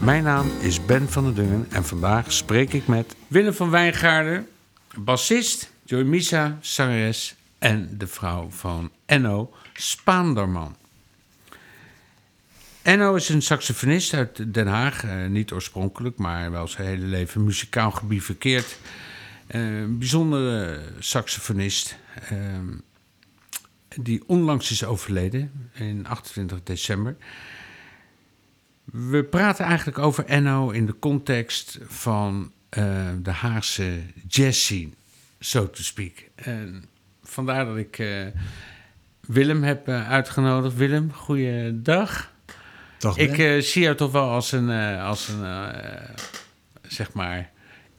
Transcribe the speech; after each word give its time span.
Mijn 0.00 0.22
naam 0.22 0.50
is 0.60 0.84
Ben 0.84 1.08
van 1.08 1.24
der 1.24 1.34
Dungen 1.34 1.66
en 1.70 1.84
vandaag 1.84 2.32
spreek 2.32 2.72
ik 2.72 2.86
met 2.86 3.16
Willem 3.26 3.52
van 3.54 3.70
Wijngaarden, 3.70 4.48
bassist, 4.96 5.70
Joy 5.84 6.02
Misa, 6.02 6.58
zangeres 6.60 7.34
en 7.58 7.98
de 7.98 8.06
vrouw 8.06 8.50
van 8.50 8.90
Enno 9.06 9.52
Spaanderman. 9.72 10.76
Enno 12.82 13.14
is 13.14 13.28
een 13.28 13.42
saxofonist 13.42 14.14
uit 14.14 14.54
Den 14.54 14.66
Haag, 14.66 15.04
eh, 15.04 15.26
niet 15.26 15.52
oorspronkelijk, 15.52 16.18
maar 16.18 16.50
wel 16.50 16.68
zijn 16.68 16.86
hele 16.86 17.06
leven 17.06 17.44
muzikaal 17.44 17.90
gebivakkeerd. 17.90 18.78
Eh, 19.46 19.60
Een 19.80 19.98
bijzondere 19.98 20.80
saxofonist. 20.98 21.96
ehm, 22.28 22.66
die 23.96 24.22
onlangs 24.26 24.70
is 24.70 24.84
overleden, 24.84 25.70
in 25.72 26.06
28 26.06 26.62
december. 26.62 27.16
We 28.92 29.24
praten 29.24 29.64
eigenlijk 29.64 29.98
over 29.98 30.24
Enno 30.24 30.70
in 30.70 30.86
de 30.86 30.98
context 30.98 31.78
van 31.86 32.52
eh, 32.68 33.08
de 33.22 33.30
Haagse 33.30 33.98
jazz 34.28 34.60
scene, 34.60 34.90
so 35.40 35.70
to 35.70 35.82
speak. 35.82 36.12
En 36.34 36.84
vandaar 37.22 37.64
dat 37.64 37.76
ik 37.76 37.98
eh, 37.98 38.26
Willem 39.20 39.62
heb 39.62 39.88
eh, 39.88 40.10
uitgenodigd. 40.10 40.76
Willem, 40.76 41.12
goeiedag. 41.12 42.32
Dag 42.98 43.16
Ik 43.16 43.64
zie 43.64 43.82
jou 43.82 43.96
toch 43.96 44.12
wel 44.12 44.28
als 44.28 44.52
een, 44.52 44.70
als 44.98 45.28
een 45.28 45.64
zeg 46.82 47.12
maar, 47.12 47.50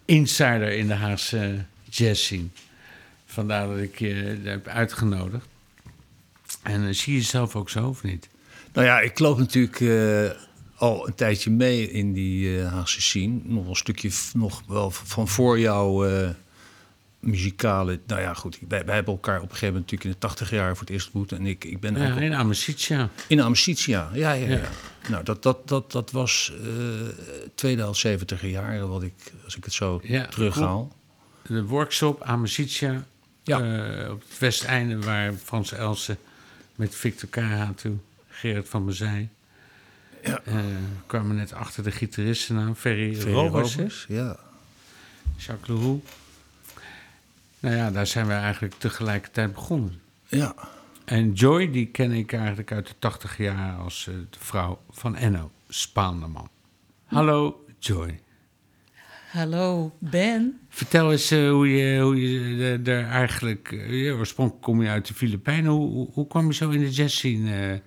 insider 0.05 0.71
in 0.71 0.87
de 0.87 0.93
Haagse 0.93 1.65
jazz 1.89 2.23
scene. 2.23 2.47
Vandaar 3.25 3.67
dat 3.67 3.77
ik 3.77 3.99
je 3.99 4.39
heb 4.43 4.67
uitgenodigd. 4.67 5.47
En 6.63 6.95
zie 6.95 7.13
je 7.13 7.19
jezelf 7.19 7.55
ook 7.55 7.69
zo, 7.69 7.87
of 7.87 8.03
niet? 8.03 8.29
Nou 8.73 8.87
ja, 8.87 8.99
ik 8.99 9.19
loop 9.19 9.37
natuurlijk 9.37 9.79
al 10.81 11.07
een 11.07 11.15
tijdje 11.15 11.51
mee 11.51 11.91
in 11.91 12.13
die 12.13 12.59
eh, 12.59 12.71
Haagse 12.73 13.01
scene. 13.01 13.39
Nog 13.43 13.67
een 13.67 13.75
stukje 13.75 14.11
nog 14.33 14.63
wel 14.67 14.91
van 14.91 15.27
voor 15.27 15.59
jouw 15.59 16.05
eh, 16.05 16.29
muzikale... 17.19 17.99
Nou 18.07 18.21
ja, 18.21 18.33
goed, 18.33 18.59
wij, 18.67 18.85
wij 18.85 18.95
hebben 18.95 19.13
elkaar 19.13 19.37
op 19.37 19.43
een 19.43 19.49
gegeven 19.49 19.73
moment 19.73 19.91
natuurlijk 19.91 20.09
in 20.09 20.19
de 20.19 20.27
tachtig 20.27 20.49
jaar 20.49 20.71
voor 20.71 20.85
het 20.85 20.89
eerst 20.89 21.05
ontmoet. 21.05 21.31
En 21.31 21.45
ik, 21.45 21.63
ik 21.63 21.79
ben 21.79 21.93
Ja, 21.93 21.99
eigenlijk 21.99 22.31
in 22.31 22.37
Amicitia. 22.37 23.09
in 23.27 23.41
Amicitia. 23.41 24.09
Ja, 24.13 24.31
ja, 24.31 24.47
ja. 24.47 24.57
Ja. 24.57 24.69
Nou, 25.09 25.23
dat, 25.23 25.43
dat, 25.43 25.67
dat, 25.67 25.91
dat 25.91 26.11
was 26.11 26.53
eh 26.63 26.69
tweede 27.55 27.81
helft 27.81 27.99
70 27.99 28.41
jaren, 28.41 28.89
wat 28.89 29.03
ik, 29.03 29.13
als 29.43 29.55
ik 29.57 29.63
het 29.63 29.73
zo 29.73 29.99
Ja, 30.03 30.25
terughaal. 30.25 30.95
De 31.47 31.63
workshop 31.63 32.21
Amicitia. 32.21 33.05
Ja. 33.43 33.57
op 34.11 34.21
het 34.29 34.39
westeinde 34.39 34.99
waar 34.99 35.33
Frans 35.33 35.71
Elsen 35.71 36.17
met 36.75 36.95
Victor 36.95 37.29
Karatu, 37.29 37.99
Gerard 38.29 38.69
van 38.69 38.85
Bezij... 38.85 39.29
Ja. 40.23 40.41
eh, 40.43 40.55
kwamen 41.05 41.35
net 41.35 41.53
achter 41.53 41.83
de 41.83 41.91
gitaristen 41.91 42.57
aan. 42.57 42.75
Ferry, 42.75 43.15
Ferry 43.15 43.33
Roberts? 43.33 43.75
Roberts, 43.75 44.05
ja. 44.09 44.37
Jacques 45.37 45.67
Leroux. 45.67 46.05
Nou 47.59 47.75
ja, 47.75 47.91
daar 47.91 48.07
zijn 48.07 48.27
we 48.27 48.33
eigenlijk 48.33 48.73
tegelijkertijd 48.77 49.53
begonnen. 49.53 50.01
Ja, 50.27 50.55
En 51.05 51.33
Joy, 51.33 51.71
die 51.71 51.85
ken 51.87 52.11
ik 52.11 52.33
eigenlijk 52.33 52.71
uit 52.71 52.87
de 52.87 52.93
tachtig 52.99 53.37
jaar 53.37 53.77
als 53.77 54.07
eh, 54.07 54.13
de 54.29 54.39
vrouw 54.39 54.79
van 54.89 55.15
Enno 55.15 55.51
Spaanderman. 55.67 56.49
Hallo 57.05 57.65
Joy. 57.79 58.19
Hallo 59.31 59.95
Ben. 59.99 60.59
Vertel 60.69 61.11
eens 61.11 61.31
eh, 61.31 61.49
hoe 61.49 61.67
je, 61.69 62.01
hoe 62.01 62.21
je 62.21 62.81
daar 62.81 63.09
eigenlijk... 63.09 63.67
ja, 63.87 64.11
oorspronkelijk 64.11 64.63
kom 64.63 64.81
je 64.81 64.89
uit 64.89 65.07
de 65.07 65.13
Filipijnen. 65.13 65.71
Hoe, 65.71 65.89
hoe, 65.89 66.07
hoe 66.13 66.27
kwam 66.27 66.47
je 66.47 66.53
zo 66.53 66.69
in 66.69 66.79
de 66.79 66.89
jazz 66.91 67.15
scene 67.15 67.71
eh, 67.71 67.79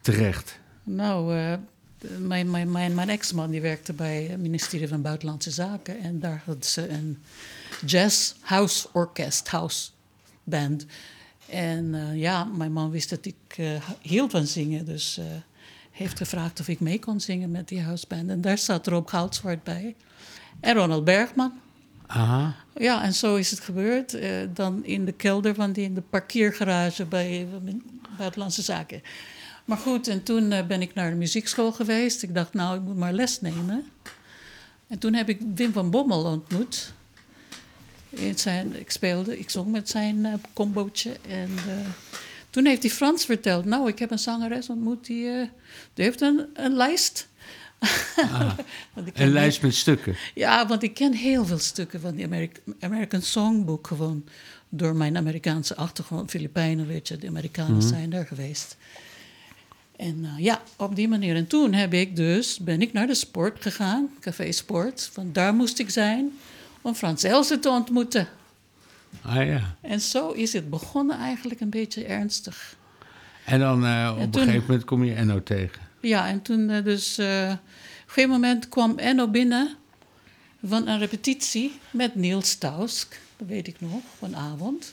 terecht? 0.00 0.60
Nou, 0.84 1.36
eh, 1.36 1.54
mijn, 2.18 2.50
mijn, 2.50 2.70
mijn, 2.70 2.94
mijn 2.94 3.08
ex-man 3.08 3.50
die 3.50 3.60
werkte 3.60 3.92
bij 3.92 4.22
het 4.22 4.40
ministerie 4.40 4.88
van 4.88 5.02
Buitenlandse 5.02 5.50
Zaken. 5.50 6.00
En 6.00 6.20
daar 6.20 6.42
hadden 6.44 6.64
ze 6.64 6.88
een 6.88 7.22
jazz 7.86 8.32
house 8.40 8.88
orkest, 8.92 9.48
house 9.48 9.90
band. 10.44 10.86
En 11.48 11.94
eh, 11.94 12.20
ja, 12.20 12.44
mijn 12.44 12.72
man 12.72 12.90
wist 12.90 13.10
dat 13.10 13.26
ik 13.26 13.34
eh, 13.56 13.88
hield 14.00 14.30
van 14.30 14.46
zingen. 14.46 14.84
Dus 14.84 15.18
eh 15.18 15.24
heeft 15.94 16.18
gevraagd 16.18 16.60
of 16.60 16.68
ik 16.68 16.80
mee 16.80 16.98
kon 16.98 17.20
zingen 17.20 17.50
met 17.50 17.68
die 17.68 17.82
houseband. 17.82 18.30
En 18.30 18.40
daar 18.40 18.58
zat 18.58 18.86
Rob 18.86 19.08
Goudzwaard 19.08 19.62
bij. 19.62 19.94
En 20.60 20.74
Ronald 20.74 21.04
Bergman. 21.04 21.52
Aha. 22.06 22.54
Ja, 22.76 23.02
en 23.02 23.14
zo 23.14 23.36
is 23.36 23.50
het 23.50 23.60
gebeurd. 23.60 24.18
Dan 24.54 24.84
in 24.84 25.04
de 25.04 25.12
kelder 25.12 25.54
van 25.54 25.72
die 25.72 25.84
in 25.84 25.94
de 25.94 26.00
parkeergarage 26.00 27.04
bij 27.04 27.48
Buitenlandse 28.18 28.62
Zaken. 28.62 29.02
Maar 29.64 29.76
goed, 29.78 30.08
en 30.08 30.22
toen 30.22 30.52
eh, 30.52 30.66
ben 30.66 30.82
ik 30.82 30.94
naar 30.94 31.10
de 31.10 31.16
muziekschool 31.16 31.72
geweest. 31.72 32.22
Ik 32.22 32.34
dacht, 32.34 32.54
nou, 32.54 32.76
ik 32.76 32.82
moet 32.82 32.96
maar 32.96 33.12
les 33.12 33.40
nemen. 33.40 33.84
En 34.86 34.98
toen 34.98 35.14
heb 35.14 35.28
ik 35.28 35.40
Wim 35.54 35.72
van 35.72 35.90
Bommel 35.90 36.24
ontmoet. 36.24 36.92
In 38.10 38.38
zijn, 38.38 38.80
ik 38.80 38.90
speelde, 38.90 39.38
ik 39.38 39.50
zong 39.50 39.70
met 39.70 39.88
zijn 39.88 40.24
eh, 40.26 40.32
combootje. 40.52 41.16
En 41.28 41.50
eh, 41.68 41.74
toen 42.50 42.66
heeft 42.66 42.82
hij 42.82 42.90
Frans 42.90 43.24
verteld. 43.24 43.64
Nou, 43.64 43.88
ik 43.88 43.98
heb 43.98 44.10
een 44.10 44.18
zangeres 44.18 44.68
ontmoet 44.68 45.06
die, 45.06 45.30
die 45.94 46.04
heeft 46.04 46.20
een, 46.20 46.46
een 46.54 46.72
lijst. 46.74 47.28
Ken 48.94 49.12
Een 49.14 49.32
lijst 49.32 49.62
met 49.62 49.74
stukken. 49.74 50.16
ja, 50.34 50.66
want 50.66 50.82
ik 50.82 50.94
ken 50.94 51.12
heel 51.12 51.44
veel 51.46 51.58
stukken 51.58 52.00
van 52.00 52.14
die 52.14 52.24
Ameri- 52.24 52.50
American 52.80 53.22
Songbook 53.22 53.86
gewoon 53.86 54.24
door 54.68 54.96
mijn 54.96 55.16
Amerikaanse 55.16 55.76
achtergrond. 55.76 56.30
Filipijnen, 56.30 56.86
weet 56.86 57.08
je, 57.08 57.16
de 57.16 57.26
Amerikanen 57.28 57.82
zijn 57.82 58.10
daar 58.10 58.26
geweest. 58.26 58.76
En 59.96 60.24
eh, 60.24 60.44
ja, 60.44 60.62
op 60.76 60.96
die 60.96 61.08
manier. 61.08 61.36
En 61.36 61.46
toen 61.46 61.72
heb 61.72 61.92
ik 61.92 62.16
dus, 62.16 62.58
ben 62.58 62.82
ik 62.82 62.92
naar 62.92 63.06
de 63.06 63.14
sport 63.14 63.62
gegaan, 63.62 64.08
Café 64.20 64.52
Sport. 64.52 65.10
Want 65.14 65.34
daar 65.34 65.54
moest 65.54 65.78
ik 65.78 65.90
zijn 65.90 66.32
om 66.82 66.94
Frans 66.94 67.22
Elsen 67.22 67.60
te 67.60 67.68
ontmoeten. 67.68 68.28
Ah 69.22 69.46
ja. 69.46 69.76
En 69.80 70.00
zo 70.00 70.30
is 70.30 70.52
het 70.52 70.70
begonnen 70.70 71.18
eigenlijk 71.18 71.60
een 71.60 71.70
beetje 71.70 72.04
ernstig. 72.04 72.76
En 73.44 73.58
dan 73.58 73.84
eh, 73.86 74.10
op 74.12 74.18
En 74.18 74.26
een 74.26 74.34
gegeven 74.34 74.60
moment 74.60 74.84
kom 74.84 75.04
je 75.04 75.14
Enno 75.14 75.42
tegen. 75.42 75.82
Ja, 76.00 76.28
en 76.28 76.42
toen 76.42 76.70
eh, 76.70 76.84
dus... 76.84 77.18
op 77.18 77.24
een 77.24 77.58
gegeven 78.06 78.30
moment 78.30 78.68
kwam 78.68 78.98
Enno 78.98 79.28
binnen 79.28 79.76
van 80.64 80.88
een 80.88 80.98
repetitie 80.98 81.78
met 81.90 82.14
Niels 82.14 82.54
Tausk. 82.54 83.20
Dat 83.36 83.48
weet 83.48 83.66
ik 83.66 83.80
nog, 83.80 84.02
vanavond. 84.18 84.92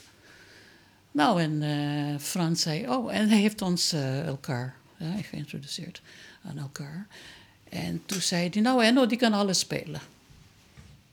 Nou, 1.10 1.42
en 1.42 2.20
Frans 2.20 2.62
zei... 2.62 2.88
Oh, 2.88 3.14
en 3.14 3.28
hij 3.28 3.38
heeft 3.38 3.62
ons 3.62 3.92
elkaar 4.26 4.74
geïntroduceerd 5.22 6.02
aan 6.42 6.58
elkaar. 6.58 7.06
En 7.68 8.02
toen 8.06 8.20
zei 8.20 8.48
hij... 8.52 8.60
Nou, 8.60 8.84
Enno, 8.84 9.06
die 9.06 9.18
kan 9.18 9.32
alles 9.32 9.58
spelen. 9.58 10.00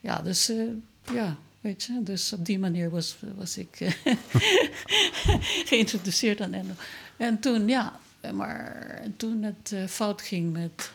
Ja, 0.02 0.22
dus... 0.22 0.50
eh, 0.50 0.64
ja, 1.14 1.38
weet 1.62 1.84
je. 1.84 2.04
Dus 2.04 2.34
op 2.34 2.46
die 2.46 2.60
manier 2.60 2.90
was, 2.90 3.18
was 3.36 3.58
ik 3.58 3.80
eh, 3.80 3.94
geïntroduceerd 5.70 6.42
aan 6.42 6.54
Enno. 6.54 6.74
En 7.18 7.40
toen, 7.40 7.68
ja... 7.68 8.00
Maar 8.34 9.02
toen 9.18 9.44
het 9.44 9.72
eh, 9.72 9.86
fout 9.88 10.22
ging 10.22 10.54
met, 10.54 10.92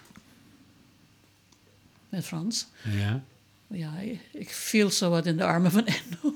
met 2.09 2.25
Frans... 2.25 2.67
Ja. 2.83 3.23
Ja, 3.67 3.93
ik 4.31 4.51
viel 4.51 4.91
zo 4.91 5.11
wat 5.11 5.27
in 5.27 5.37
de 5.37 5.45
armen 5.45 5.71
van 5.71 5.87
Enno. 5.87 6.35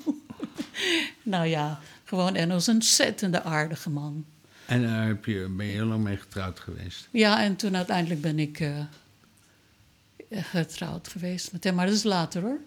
nou 1.22 1.46
ja, 1.46 1.80
gewoon 2.04 2.34
Enno 2.34 2.56
is 2.56 2.66
een 2.66 2.74
ontzettende 2.74 3.42
aardige 3.42 3.90
man. 3.90 4.24
En 4.68 4.82
daar 4.82 5.06
heb 5.06 5.24
je, 5.24 5.48
ben 5.56 5.66
je 5.66 5.72
heel 5.72 5.86
lang 5.86 6.04
mee 6.04 6.16
getrouwd 6.16 6.60
geweest. 6.60 7.08
Ja, 7.10 7.42
en 7.42 7.56
toen 7.56 7.76
uiteindelijk 7.76 8.20
ben 8.20 8.38
ik 8.38 8.60
eh, 8.60 8.84
getrouwd 10.30 11.08
geweest 11.08 11.52
met 11.52 11.64
hem. 11.64 11.74
Maar 11.74 11.86
dat 11.86 11.94
is 11.94 12.02
later 12.02 12.42
hoor. 12.42 12.58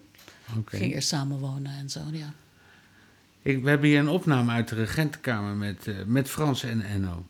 Oké. 0.56 0.76
Ging 0.76 0.92
eerst 0.92 1.08
samenwonen 1.08 1.72
en 1.72 1.90
zo, 1.90 2.00
ja. 2.12 2.32
Ik, 3.42 3.62
we 3.62 3.68
hebben 3.68 3.88
hier 3.88 3.98
een 3.98 4.08
opname 4.08 4.52
uit 4.52 4.68
de 4.68 4.74
regentenkamer 4.74 5.54
met, 5.54 5.86
eh, 5.86 5.94
met 6.06 6.28
Frans 6.28 6.62
en 6.62 6.82
Enno. 6.82 7.26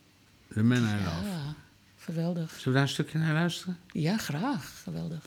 The 0.53 0.63
Man 0.63 0.77
I 0.77 0.81
Love. 0.81 1.27
Ja, 1.29 1.55
geweldig. 1.97 2.49
Zullen 2.49 2.65
we 2.65 2.71
daar 2.71 2.81
een 2.81 2.87
stukje 2.87 3.17
naar 3.17 3.33
luisteren? 3.33 3.77
Ja, 3.91 4.17
graag. 4.17 4.81
Geweldig. 4.83 5.21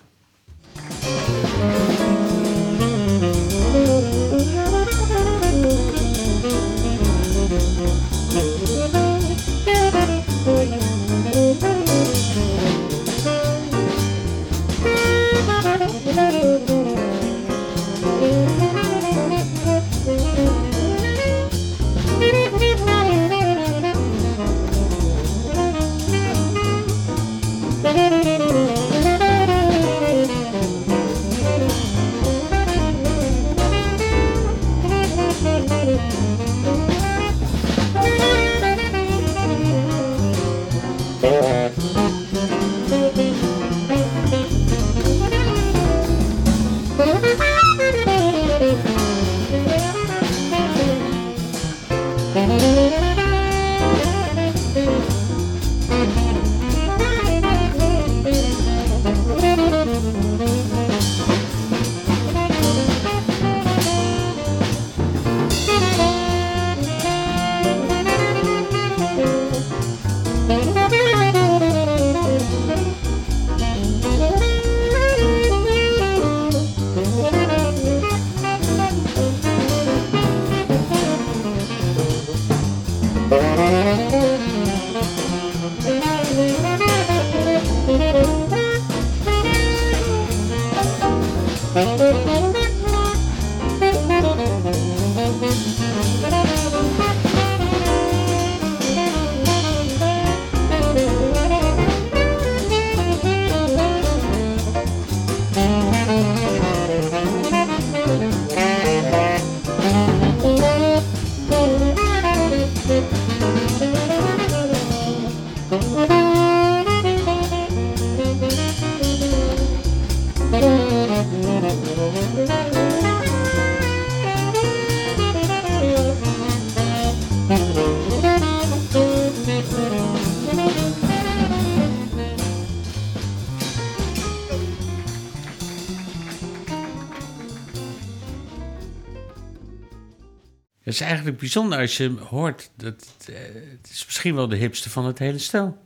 Is 141.00 141.06
eigenlijk 141.06 141.38
bijzonder 141.38 141.78
als 141.78 141.96
je 141.96 142.14
hoort. 142.28 142.70
Dat, 142.76 143.06
eh, 143.26 143.34
het 143.54 143.90
is 143.90 144.04
misschien 144.04 144.34
wel 144.34 144.48
de 144.48 144.56
hipste 144.56 144.90
van 144.90 145.04
het 145.04 145.19
hele 145.19 145.38
stel. 145.38 145.84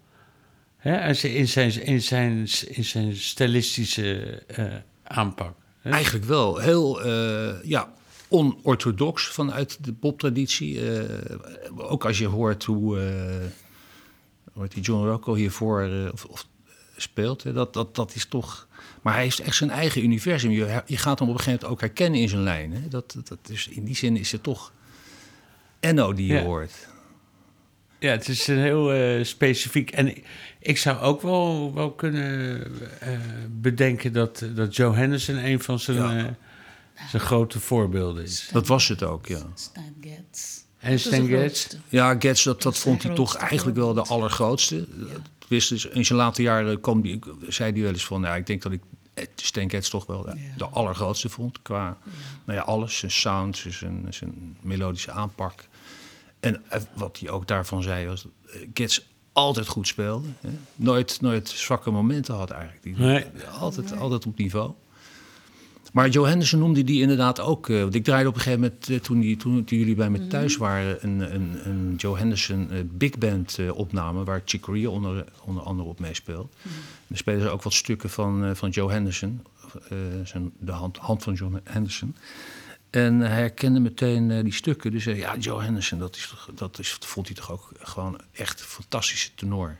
Hè, 0.76 1.06
als 1.06 1.24
in 1.24 1.48
zijn, 1.48 1.84
in 1.84 2.02
zijn, 2.02 2.48
in 2.66 2.84
zijn 2.84 3.16
stylistische 3.16 4.42
eh, 4.46 4.64
aanpak. 5.02 5.54
hè. 5.80 5.90
Eigenlijk 5.90 6.24
wel. 6.24 6.58
Heel 6.58 7.02
eh, 7.02 7.64
ja, 7.64 7.92
onorthodox 8.28 9.26
vanuit 9.26 9.84
de 9.84 9.92
poptraditie. 9.92 10.80
Ook 11.76 12.04
als 12.04 12.18
je 12.18 12.26
hoort 12.26 12.64
hoe, 12.64 12.98
hoe 14.52 14.68
die 14.68 14.82
John 14.82 15.06
Rocco 15.06 15.34
hiervoor 15.34 16.10
of, 16.12 16.24
of 16.24 16.46
speelt. 16.96 17.42
Hè, 17.42 17.52
dat, 17.52 17.72
dat, 17.74 17.94
dat 17.94 18.14
is 18.14 18.26
toch... 18.26 18.68
Maar 19.02 19.14
hij 19.14 19.22
heeft 19.22 19.40
echt 19.40 19.56
zijn 19.56 19.70
eigen 19.70 20.02
universum. 20.02 20.50
Je, 20.50 20.82
je 20.86 20.96
gaat 20.96 21.18
hem 21.18 21.28
op 21.28 21.34
een 21.34 21.40
gegeven 21.40 21.60
moment 21.60 21.64
ook 21.64 21.80
herkennen 21.80 22.20
in 22.20 22.28
zijn 22.28 22.42
lijn. 22.42 22.72
Hè. 22.72 22.88
Dat, 22.88 23.16
dat, 23.24 23.38
is, 23.48 23.68
in 23.68 23.84
die 23.84 23.96
zin 23.96 24.16
is 24.16 24.32
het 24.32 24.42
toch 24.42 24.72
Enno 25.80 26.12
die 26.12 26.26
je 26.26 26.32
Ja. 26.34 26.42
hoort. 26.42 26.88
Ja, 27.98 28.10
het 28.10 28.28
is 28.28 28.46
een 28.46 28.58
heel 28.58 28.92
eh, 28.92 29.24
specifiek. 29.24 29.90
En 29.90 30.08
ik, 30.08 30.26
ik 30.58 30.78
zou 30.78 30.98
ook 30.98 31.22
wel, 31.22 31.74
wel 31.74 31.90
kunnen 31.92 32.60
eh, 33.00 33.18
bedenken 33.50 34.12
dat, 34.12 34.44
dat 34.54 34.76
Joe 34.76 34.94
Henderson 34.94 35.36
een 35.36 35.60
van 35.60 35.78
zijn, 35.78 35.96
Ja. 35.96 36.16
eh, 36.26 37.04
zijn 37.10 37.22
grote 37.22 37.60
voorbeelden 37.60 38.22
is. 38.22 38.48
Dat 38.52 38.66
was 38.66 38.88
het 38.88 39.02
ook, 39.02 39.26
ja. 39.26 39.46
Stan 39.54 39.94
Getz. 40.00 40.58
En 40.78 41.00
Stan 41.00 41.26
Getz. 41.26 41.66
Ja, 41.88 42.16
Getz, 42.18 42.44
dat, 42.44 42.62
dat 42.62 42.78
vond 42.78 43.02
hij 43.02 43.14
toch 43.14 43.36
eigenlijk 43.36 43.76
wel 43.76 43.94
de 43.94 44.02
allergrootste. 44.02 44.86
Wist 45.48 45.68
dus, 45.68 45.84
in 45.86 46.04
zijn 46.04 46.18
later 46.18 46.42
jaren 46.42 46.80
kwam 46.80 47.00
die, 47.00 47.18
zei 47.48 47.72
hij 47.72 47.82
wel 47.82 47.92
eens 47.92 48.04
van... 48.04 48.22
Ja, 48.22 48.36
ik 48.36 48.46
denk 48.46 48.62
dat 48.62 48.72
ik 48.72 48.80
Stan 49.36 49.70
Getz 49.70 49.88
toch 49.88 50.06
wel 50.06 50.22
de, 50.22 50.28
Ja. 50.30 50.56
de 50.56 50.64
allergrootste 50.66 51.28
vond. 51.28 51.62
Qua 51.62 51.98
nou 52.44 52.58
ja, 52.58 52.64
alles, 52.64 52.98
zijn 52.98 53.10
sound, 53.10 53.64
zijn, 53.68 54.06
zijn 54.10 54.56
melodische 54.60 55.10
aanpak. 55.10 55.68
En 56.40 56.62
eh, 56.68 56.80
wat 56.94 57.18
hij 57.18 57.30
ook 57.30 57.48
daarvan 57.48 57.82
zei 57.82 58.06
was... 58.06 58.22
dat 58.22 58.32
eh, 58.52 58.60
Getz 58.74 59.00
altijd 59.32 59.66
goed 59.68 59.86
speelde. 59.86 60.28
Hè? 60.40 60.48
Nooit, 60.76 61.20
nooit 61.20 61.48
zwakke 61.48 61.90
momenten 61.90 62.34
had 62.34 62.50
eigenlijk. 62.50 62.82
Die, 62.82 62.96
Nee. 62.96 63.24
altijd, 63.58 63.96
altijd 63.96 64.26
op 64.26 64.38
niveau. 64.38 64.72
Maar 65.92 66.08
Joe 66.08 66.28
Henderson 66.28 66.58
noemde 66.58 66.84
die 66.84 67.00
inderdaad 67.00 67.40
ook. 67.40 67.68
eh, 67.68 67.80
want 67.80 67.94
ik 67.94 68.04
draaide 68.04 68.28
op 68.28 68.34
een 68.34 68.40
gegeven 68.40 68.60
moment, 68.60 69.04
toen, 69.04 69.20
die, 69.20 69.36
toen, 69.36 69.64
toen 69.64 69.78
jullie 69.78 69.94
bij 69.94 70.10
me 70.10 70.26
thuis 70.26 70.56
waren, 70.56 70.98
een, 71.04 71.34
een, 71.34 71.58
een 71.64 71.94
Joe 71.96 72.18
Henderson 72.18 72.70
big 72.92 73.18
band 73.18 73.58
eh, 73.58 73.76
opname, 73.76 74.24
waar 74.24 74.42
Chick 74.44 74.60
Corea 74.60 74.88
onder, 74.88 75.24
onder 75.44 75.62
andere 75.62 75.88
op 75.88 76.00
meespeelt. 76.00 76.54
Dan 77.06 77.16
spelen 77.16 77.40
ze 77.40 77.48
ook 77.48 77.62
wat 77.62 77.72
stukken 77.72 78.10
van, 78.10 78.44
eh, 78.44 78.54
van 78.54 78.70
Joe 78.70 78.90
Henderson, 78.92 79.42
eh, 79.88 79.96
zijn, 80.24 80.52
de 80.58 80.72
hand, 80.72 80.96
hand 80.96 81.22
van 81.22 81.34
John 81.34 81.60
Henderson. 81.64 82.16
En 82.90 83.20
hij 83.20 83.40
herkende 83.40 83.80
meteen 83.80 84.30
eh, 84.30 84.42
die 84.42 84.52
stukken. 84.52 84.90
Dus 84.90 85.02
zei, 85.02 85.16
ja, 85.16 85.36
Joe 85.36 85.62
Henderson, 85.62 85.98
dat, 85.98 86.16
is, 86.16 86.34
dat 86.54 86.78
is, 86.78 86.96
vond 87.00 87.26
hij 87.26 87.36
toch 87.36 87.50
ook 87.52 87.72
gewoon 87.78 88.20
echt 88.32 88.60
een 88.60 88.66
fantastische 88.66 89.30
tenor. 89.34 89.76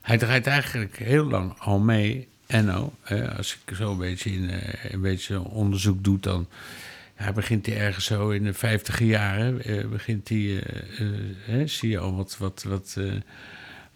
Hij 0.00 0.18
draait 0.18 0.46
eigenlijk 0.46 0.96
heel 0.98 1.24
lang 1.24 1.58
al 1.58 1.78
mee, 1.78 2.28
Enno. 2.46 2.92
Eh, 3.02 3.36
als 3.36 3.58
ik 3.66 3.76
zo 3.76 3.90
een 3.92 3.98
beetje, 3.98 4.30
in, 4.30 4.50
eh, 4.50 4.92
een 4.92 5.00
beetje 5.00 5.40
onderzoek 5.40 6.04
doe, 6.04 6.20
dan 6.20 6.48
ja, 7.18 7.32
begint 7.32 7.66
hij 7.66 7.76
ergens 7.78 8.04
zo 8.04 8.30
in 8.30 8.44
de 8.44 8.54
vijftiger 8.54 9.06
jaren. 9.06 9.62
eh, 9.62 9.86
begint 9.86 10.28
hij, 10.28 10.62
eh, 10.62 11.60
eh, 11.60 11.68
zie 11.68 11.90
je 11.90 11.98
al 11.98 12.16
wat, 12.16 12.36
wat, 12.38 12.62
wat, 12.62 12.94
eh, 12.98 13.12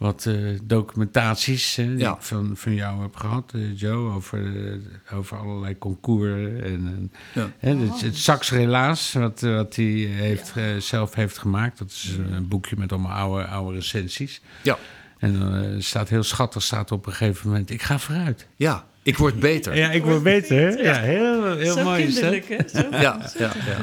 wat 0.00 0.26
eh, 0.26 0.34
documentaties 0.62 1.74
die 1.74 1.96
Ja. 1.96 2.12
ik 2.14 2.22
van, 2.22 2.50
van 2.56 2.74
jou 2.74 3.02
heb 3.02 3.16
gehad, 3.16 3.52
eh, 3.54 3.78
Joe, 3.78 4.12
over, 4.14 4.38
eh, 4.66 5.16
over 5.18 5.36
allerlei 5.36 5.78
concours. 5.78 6.60
En, 6.62 6.62
en, 6.62 7.12
Ja. 7.34 7.50
hè, 7.58 7.76
het, 7.76 8.00
het 8.00 8.16
Sax 8.16 8.50
Relaas, 8.50 9.12
wat, 9.12 9.40
wat 9.40 9.76
hij 9.76 9.84
heeft, 10.10 10.52
zelf 10.78 11.14
heeft 11.14 11.38
gemaakt. 11.38 11.78
Dat 11.78 11.90
is 11.90 12.16
een 12.32 12.48
boekje 12.48 12.76
met 12.78 12.92
allemaal 12.92 13.12
oude, 13.16 13.44
oude 13.46 13.74
recensies. 13.76 14.40
Ja, 14.62 14.78
En 15.18 15.38
dan 15.38 15.54
eh, 15.54 15.68
staat 15.78 16.08
heel 16.08 16.22
schattig, 16.22 16.62
staat 16.62 16.92
op 16.92 17.06
een 17.06 17.12
gegeven 17.12 17.48
moment, 17.48 17.70
ik 17.70 17.82
ga 17.82 17.98
vooruit. 17.98 18.46
ja 18.56 18.88
ik 19.02 19.16
word 19.16 19.40
beter. 19.40 19.76
Ja, 19.76 19.90
ik 19.90 20.04
word 20.04 20.22
beter. 20.22 20.82
Ja, 20.84 20.94
heel, 21.00 21.56
heel 21.56 21.74
Zo 21.76 21.84
mooi 21.84 22.02
is 22.02 22.14
dat. 22.20 22.30
kinderlijk, 22.30 22.72
hè? 22.72 22.80
Zo- 22.80 22.88
ja, 22.90 23.30
ja. 23.38 23.52
ja. 23.66 23.76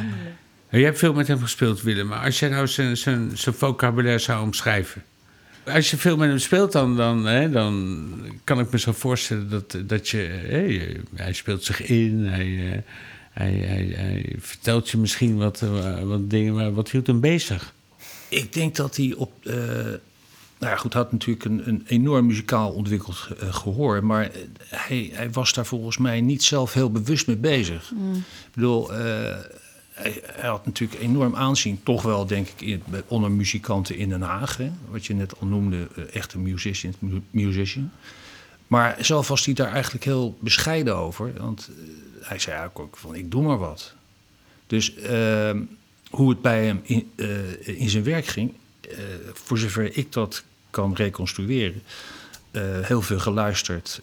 Jij 0.70 0.82
hebt 0.84 0.98
veel 0.98 1.14
met 1.14 1.28
hem 1.28 1.40
gespeeld, 1.40 1.82
Willem. 1.82 2.08
Maar 2.08 2.24
als 2.24 2.40
jij 2.40 2.50
nou 2.50 2.68
zijn, 2.68 2.98
zijn, 2.98 3.32
zijn 3.38 3.56
vocabulaire 3.56 4.20
zou 4.22 4.44
omschrijven. 4.44 5.04
Als 5.74 5.92
je 5.92 5.98
veel 5.98 6.18
met 6.18 6.30
hem 6.30 6.38
speelt, 6.40 6.72
dan, 6.72 6.96
dan, 6.96 7.26
hè, 7.26 7.50
dan 7.50 8.08
kan 8.44 8.60
ik 8.60 8.72
me 8.72 8.80
zo 8.80 8.92
voorstellen 8.92 9.50
dat, 9.50 9.78
dat 9.86 10.10
je... 10.10 10.18
Hè, 10.18 10.92
hij 11.16 11.34
speelt 11.34 11.64
zich 11.64 11.82
in, 11.82 12.26
hij, 12.26 12.72
eh, 12.72 12.80
hij, 13.32 13.52
hij, 13.54 13.92
hij 13.96 14.36
vertelt 14.40 14.90
je 14.90 14.98
misschien 14.98 15.38
wat, 15.38 15.62
eh, 15.62 16.02
wat 16.02 16.30
dingen, 16.30 16.54
maar 16.54 16.74
wat 16.74 16.90
hield 16.90 17.08
hem 17.08 17.20
bezig? 17.20 17.74
Ik 18.30 18.54
denk 18.54 18.76
dat 18.76 18.96
hij 18.96 19.14
op. 19.18 19.32
eh, 19.44 19.56
nou 20.60 20.72
ja, 20.72 20.76
goed, 20.76 20.94
hij 20.94 21.02
had 21.02 21.12
natuurlijk 21.12 21.46
een, 21.46 21.62
een 21.66 21.84
enorm 21.88 22.26
muzikaal 22.26 22.72
ontwikkeld 22.72 23.28
eh, 23.40 23.54
gehoor. 23.54 24.06
Maar 24.06 24.32
hij, 24.68 25.10
hij 25.14 25.32
was 25.32 25.54
daar 25.54 25.66
volgens 25.66 25.98
mij 25.98 26.22
niet 26.22 26.44
zelf 26.44 26.74
heel 26.74 26.92
bewust 26.92 27.28
mee 27.28 27.36
bezig. 27.36 27.92
Ik 27.92 28.54
bedoel, 28.54 28.94
eh, 28.94 29.36
hij, 29.98 30.50
had 30.50 30.66
natuurlijk 30.66 31.02
enorm 31.02 31.36
aanzien, 31.36 31.80
toch 31.84 32.02
wel, 32.02 32.26
denk 32.26 32.48
ik, 32.58 32.80
onder 33.08 33.32
muzikanten 33.32 33.96
in 33.98 34.10
Den 34.10 34.22
Haag. 34.22 34.58
Hè, 34.58 34.72
wat 34.90 35.06
je 35.06 35.14
net 35.14 35.40
al 35.40 35.48
noemde, 35.48 35.88
eh, 35.96 36.16
echte 36.16 36.38
musician, 36.38 36.94
mu- 37.00 37.22
musician. 37.32 37.92
Maar 38.68 38.98
zelf 39.00 39.28
was 39.28 39.46
hij 39.46 39.54
daar 39.54 39.72
eigenlijk 39.72 40.06
heel 40.06 40.38
bescheiden 40.40 40.96
over. 40.96 41.34
Want 41.38 41.70
eh, 41.70 41.84
hij 42.28 42.40
zei 42.40 42.56
eigenlijk 42.56 42.88
ook 42.88 42.98
van, 42.98 43.16
ik 43.16 43.32
doe 43.32 43.44
maar 43.44 43.58
wat. 43.58 43.94
Dus 44.68 44.96
ehm, 44.96 45.62
hoe 46.10 46.30
het 46.30 46.42
bij 46.42 46.66
hem 46.66 46.80
in, 46.84 47.12
eh, 47.16 47.80
in 47.80 47.90
zijn 47.90 48.04
werk 48.04 48.26
ging, 48.26 48.54
voor 49.34 49.58
zover 49.58 49.98
ik 49.98 50.12
dat 50.12 50.44
kan 50.70 50.94
reconstrueren, 50.96 51.82
heel 52.82 53.02
veel 53.02 53.20
geluisterd, 53.20 54.02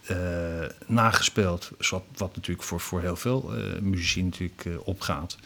nagespeeld, 0.86 1.70
wat, 1.90 2.02
wat 2.16 2.34
natuurlijk 2.36 2.66
voor, 2.66 2.80
voor 2.80 3.00
heel 3.00 3.16
veel 3.16 3.54
eh 3.54 3.80
muzici 3.80 4.22
natuurlijk 4.22 4.66
opgaat. 4.84 5.36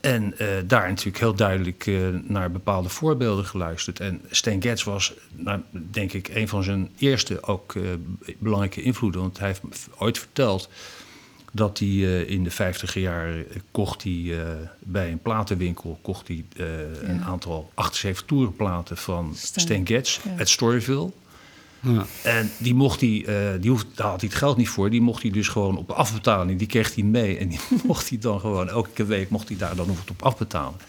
En 0.00 0.38
eh, 0.38 0.46
daar 0.66 0.88
natuurlijk 0.88 1.18
heel 1.18 1.34
duidelijk 1.34 1.86
eh, 1.86 1.94
naar 2.22 2.50
bepaalde 2.50 2.88
voorbeelden 2.88 3.44
geluisterd. 3.44 4.00
En 4.00 4.20
Stan 4.30 4.62
Getz 4.62 4.84
was, 4.84 5.12
nou, 5.32 5.60
denk 5.72 6.12
ik, 6.12 6.28
een 6.28 6.48
van 6.48 6.62
zijn 6.62 6.90
eerste 6.98 7.42
ook 7.42 7.74
eh, 7.74 7.82
belangrijke 8.38 8.82
invloeden. 8.82 9.20
Want 9.20 9.38
hij 9.38 9.48
heeft 9.48 9.88
ooit 9.98 10.18
verteld 10.18 10.68
dat 11.52 11.78
hij 11.78 12.22
in 12.22 12.44
de 12.44 12.50
vijftiger 12.50 13.00
jaren 13.00 13.46
kocht 13.70 14.02
hij 14.02 14.38
bij 14.78 15.10
een 15.10 15.20
platenwinkel 15.22 15.98
kocht 16.02 16.28
hij, 16.28 16.44
een 17.02 17.22
aantal 17.24 17.70
78 17.74 18.26
toerenplaten 18.26 18.96
van 18.96 19.32
Stan. 19.36 19.62
Stan 19.62 19.86
Getz 19.86 20.18
Ja. 20.24 20.34
uit 20.36 20.48
Storyville. 20.48 21.10
En 22.22 22.50
die 22.58 22.74
mocht 22.74 23.00
hij, 23.00 23.24
eh, 23.26 23.60
die 23.60 23.70
hoeft, 23.70 23.86
daar 23.94 24.06
had 24.06 24.20
hij 24.20 24.28
het 24.28 24.38
geld 24.38 24.56
niet 24.56 24.68
voor. 24.68 24.90
Die 24.90 25.00
mocht 25.00 25.22
hij 25.22 25.30
dus 25.30 25.48
gewoon 25.48 25.76
op 25.76 25.90
afbetaling. 25.90 26.58
Die 26.58 26.68
kreeg 26.68 26.94
hij 26.94 27.04
mee. 27.04 27.38
En 27.38 27.48
die 27.48 27.60
mocht 27.86 28.08
hij 28.08 28.18
dan 28.18 28.40
gewoon 28.40 28.68
elke 28.68 29.04
week 29.04 29.30
mocht 29.30 29.48
hij 29.48 29.56
daar 29.56 29.76
dan 29.76 29.90
op, 29.90 30.22
afbetalen. 30.22 30.80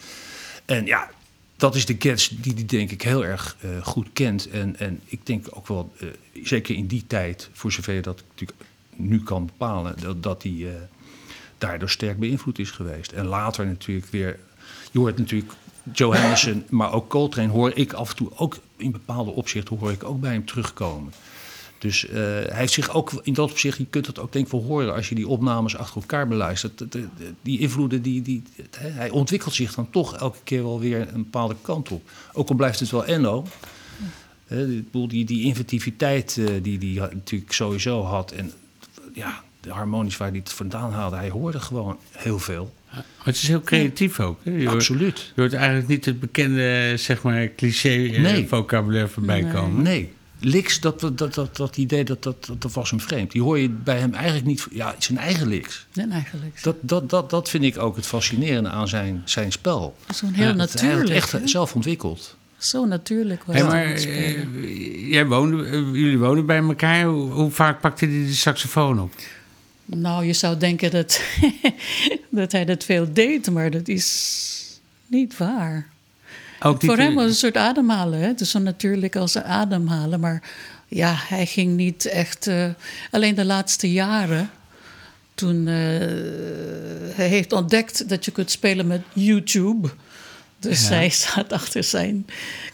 En 0.64 0.86
ja, 0.86 1.10
dat 1.62 1.74
is 1.74 1.86
de 1.86 1.96
Getz 1.98 2.28
die 2.28 2.52
hij 2.54 2.66
denk 2.66 2.90
ik 2.90 3.02
heel 3.02 3.24
erg 3.24 3.56
eh, 3.60 3.70
goed 3.82 4.08
kent. 4.12 4.50
En, 4.50 4.78
en 4.78 5.00
ik 5.04 5.26
denk 5.26 5.46
ook 5.50 5.66
wel, 5.66 5.92
eh, 5.98 6.08
zeker 6.42 6.74
in 6.74 6.86
die 6.86 7.04
tijd, 7.06 7.50
voor 7.52 7.72
zover 7.72 7.94
je 7.94 8.02
dat 8.02 8.22
natuurlijk 8.30 8.58
nu 8.96 9.22
kan 9.22 9.46
bepalen, 9.46 9.94
dat, 10.00 10.22
dat 10.22 10.42
hij 10.42 10.56
eh, 10.60 10.74
daardoor 11.58 11.90
sterk 11.90 12.18
beïnvloed 12.18 12.58
is 12.58 12.70
geweest. 12.70 13.12
En 13.12 13.26
later 13.26 13.66
natuurlijk 13.66 14.06
weer, 14.06 14.38
je 14.90 14.98
hoort 14.98 15.18
natuurlijk 15.18 15.52
Joe 15.92 16.16
Henderson, 16.16 16.64
maar 16.68 16.92
ook 16.92 17.08
Coltrane 17.08 17.48
hoor 17.48 17.72
ik 17.74 17.92
af 17.92 18.10
en 18.10 18.16
toe 18.16 18.30
ook 18.36 18.58
in 18.76 18.90
bepaalde 18.90 19.30
opzichten 19.30 19.78
hoor 19.78 19.92
ik 19.92 20.04
ook 20.04 20.20
bij 20.20 20.32
hem 20.32 20.46
terugkomen. 20.46 21.12
Dus 21.78 22.08
eh, 22.08 22.14
hij 22.14 22.58
heeft 22.58 22.72
zich 22.72 22.94
ook 22.94 23.20
in 23.22 23.32
dat 23.32 23.50
opzicht, 23.50 23.78
je 23.78 23.86
kunt 23.86 24.06
het 24.06 24.18
ook 24.18 24.32
denk 24.32 24.44
ik 24.44 24.52
wel 24.52 24.62
horen 24.62 24.94
als 24.94 25.08
je 25.08 25.14
die 25.14 25.28
opnames 25.28 25.76
achter 25.76 26.00
elkaar 26.00 26.28
beluistert. 26.28 26.84
Die 27.42 27.58
invloeden, 27.58 28.02
die, 28.02 28.22
die, 28.22 28.42
hij 28.76 29.10
ontwikkelt 29.10 29.54
zich 29.54 29.74
dan 29.74 29.90
toch 29.90 30.16
elke 30.16 30.38
keer 30.44 30.62
wel 30.62 30.80
weer 30.80 31.00
een 31.00 31.22
bepaalde 31.22 31.56
kant 31.62 31.90
op. 31.90 32.10
Ook 32.32 32.48
al 32.48 32.54
blijft 32.54 32.80
het 32.80 32.90
wel 32.90 33.04
Enno. 33.04 33.46
Die, 34.90 35.24
die 35.24 35.44
inventiviteit 35.44 36.38
eh, 36.38 36.62
die 36.62 37.00
hij 37.00 37.08
natuurlijk 37.12 37.52
sowieso 37.52 38.02
had. 38.02 38.30
En 38.30 38.52
ja, 39.14 39.42
de 39.62 39.70
harmonisch 39.70 40.16
waar 40.16 40.28
hij 40.28 40.38
het 40.38 40.52
vandaan 40.52 40.92
haalde, 40.92 41.16
hij 41.16 41.30
hoorde 41.30 41.60
gewoon 41.60 41.98
heel 42.10 42.38
veel. 42.38 42.72
Maar 42.92 43.04
het 43.22 43.34
is 43.36 43.48
heel 43.48 43.60
creatief 43.60 44.20
ook. 44.20 44.38
Hè? 44.42 44.50
Je, 44.50 44.62
hoort, 44.64 44.74
Absoluut. 44.74 45.32
je 45.34 45.40
hoort 45.40 45.52
eigenlijk 45.52 45.88
niet 45.88 46.04
het 46.04 46.20
bekende, 46.20 46.92
zeg 46.96 47.22
maar, 47.22 47.54
cliché 47.54 47.88
eh, 47.88 48.20
Nee. 48.20 48.48
vocabulaire 48.48 49.08
voorbij 49.08 49.40
Nee. 49.40 49.52
komen. 49.52 49.82
Nee, 49.82 50.12
Licks, 50.44 50.80
dat, 50.80 51.00
dat, 51.00 51.18
dat, 51.18 51.34
dat, 51.34 51.56
dat 51.56 51.76
idee, 51.76 52.04
dat, 52.04 52.22
dat, 52.22 52.46
dat, 52.46 52.62
dat 52.62 52.72
was 52.72 52.90
hem 52.90 53.00
vreemd. 53.00 53.30
Die 53.32 53.42
hoor 53.42 53.58
je 53.58 53.68
bij 53.68 53.98
hem 53.98 54.14
eigenlijk 54.14 54.46
niet... 54.46 54.66
Ja, 54.70 54.94
zijn 54.98 55.18
eigen 55.18 55.46
licks. 55.48 55.86
En 55.94 56.10
eigenlijk. 56.10 56.62
Dat, 56.62 56.76
dat, 56.80 57.10
dat, 57.10 57.30
dat 57.30 57.48
vind 57.48 57.64
ik 57.64 57.78
ook 57.78 57.96
het 57.96 58.06
fascinerende 58.06 58.68
aan 58.68 58.88
zijn, 58.88 59.22
zijn 59.24 59.52
spel. 59.52 59.96
Zo'n 60.14 60.32
heel 60.32 60.42
Ja, 60.42 60.48
Hij 60.48 60.56
natuurlijk. 60.56 61.08
hè? 61.08 61.14
echt 61.14 61.36
zelf 61.44 61.74
ontwikkeld. 61.74 62.36
Zo 62.56 62.84
natuurlijk 62.86 63.44
was 63.44 63.56
Hey, 63.56 63.64
maar 63.64 63.84
eh, 63.84 65.10
jij 65.10 65.26
woonde, 65.26 65.64
eh, 65.64 65.72
jullie 65.72 66.18
wonen 66.18 66.46
bij 66.46 66.58
elkaar. 66.58 67.04
Hoe, 67.04 67.30
hoe 67.30 67.50
vaak 67.50 67.80
pakte 67.80 68.06
hij 68.06 68.14
de 68.26 68.32
saxofoon 68.34 69.00
op? 69.00 69.12
Nou, 69.96 70.24
je 70.24 70.32
zou 70.32 70.56
denken 70.56 70.90
dat, 70.90 71.20
dat 72.30 72.52
hij 72.52 72.64
dat 72.64 72.84
veel 72.84 73.12
deed, 73.12 73.50
maar 73.50 73.70
dat 73.70 73.88
is 73.88 74.80
niet 75.06 75.36
waar. 75.36 75.86
Ook 76.60 76.84
Voor 76.84 76.96
hem 76.96 77.14
was 77.14 77.22
het 77.22 77.32
een 77.32 77.38
soort 77.38 77.56
ademhalen. 77.56 78.18
Hè? 78.20 78.26
Het 78.26 78.40
is 78.40 78.50
zo 78.50 78.58
natuurlijk 78.58 79.16
als 79.16 79.36
ademhalen. 79.36 80.20
Maar 80.20 80.42
ja, 80.88 81.14
hij 81.16 81.46
ging 81.46 81.76
niet 81.76 82.04
echt... 82.06 82.46
eh, 82.46 82.68
alleen 83.10 83.34
de 83.34 83.44
laatste 83.44 83.92
jaren... 83.92 84.50
Toen 85.34 85.68
eh, 85.68 85.74
hij 87.16 87.28
heeft 87.28 87.52
ontdekt 87.52 88.08
dat 88.08 88.24
je 88.24 88.30
kunt 88.30 88.50
spelen 88.50 88.86
met 88.86 89.02
YouTube. 89.12 89.88
Dus 90.58 90.88
Ja. 90.88 90.94
hij 90.94 91.08
staat 91.08 91.52
achter 91.52 91.84
zijn 91.84 92.26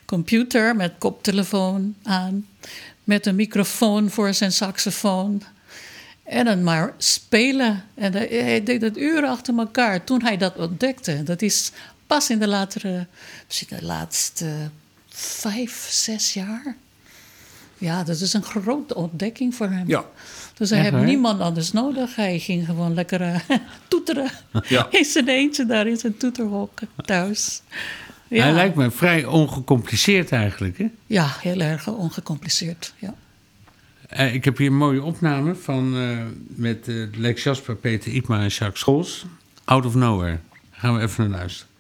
computer 0.05 0.77
met 0.77 0.93
koptelefoon 0.99 1.95
aan. 2.03 2.47
Met 3.05 3.27
een 3.27 3.35
microfoon 3.35 4.11
voor 4.11 4.35
zijn 4.35 4.53
saxofoon. 4.53 5.43
En 6.29 6.45
dan 6.45 6.63
maar 6.63 6.95
spelen. 6.97 7.85
En 7.95 8.13
hij- 8.13 8.63
deed 8.63 8.81
dat 8.81 8.97
uren 8.97 9.29
achter 9.29 9.59
elkaar 9.59 10.05
toen 10.05 10.23
hij 10.23 10.37
dat 10.37 10.57
ontdekte. 10.57 11.23
Dat 11.23 11.43
is 11.43 11.73
pas 12.07 12.31
in 12.31 12.39
de 12.39 12.49
latere, 12.49 13.07
misschien 13.47 13.79
de 13.79 13.85
laatste 13.85 14.71
vijf, 15.09 15.87
zes 15.91 16.33
jaar. 16.33 16.77
Ja, 17.79 18.05
dat 18.05 18.21
is 18.21 18.33
een 18.33 18.43
grote 18.43 18.95
ontdekking 18.95 19.55
voor 19.55 19.69
hem. 19.71 19.89
Ja. 19.89 20.05
Dus 20.55 20.71
hij 20.71 20.79
Echt 20.85 20.91
heeft 20.91 21.05
niemand 21.05 21.41
anders 21.41 21.73
nodig. 21.73 22.17
Hij 22.17 22.39
ging 22.39 22.67
gewoon 22.67 22.95
lekker 22.95 23.21
eh, 23.21 23.41
toeteren. 23.89 24.31
Ja. 24.69 24.87
In 24.99 25.05
zijn 25.05 25.29
eentje 25.29 25.67
daar 25.67 25.87
in 25.87 25.97
zijn 25.97 26.17
toeterhok 26.17 26.81
thuis. 27.05 27.63
Ja. 28.29 28.43
Hij 28.43 28.53
lijkt 28.53 28.75
me 28.75 28.91
vrij 28.91 29.25
ongecompliceerd 29.25 30.33
eigenlijk. 30.33 30.79
Hè? 30.79 30.87
ja, 31.07 31.37
heel 31.41 31.61
erg 31.61 31.89
ongecompliceerd. 31.89 32.93
Ja. 32.99 33.15
Eh, 34.09 34.35
ik 34.35 34.45
heb 34.45 34.57
hier 34.57 34.67
een 34.67 34.77
mooie 34.77 35.03
opname 35.03 35.55
van 35.55 35.97
eh, 35.97 36.19
met 36.47 36.89
eh, 36.89 36.95
Lex 37.17 37.43
Jasper, 37.43 37.77
Peter 37.77 38.13
Ipma 38.13 38.41
en 38.41 38.49
Jacques 38.49 38.79
Scholz. 38.79 39.25
Out 39.65 39.87
of 39.87 39.95
Nowhere. 39.95 40.39
Gaan 40.71 40.95
we 40.95 41.03
even 41.03 41.31
naar 41.31 41.39
luisteren. 41.39 41.78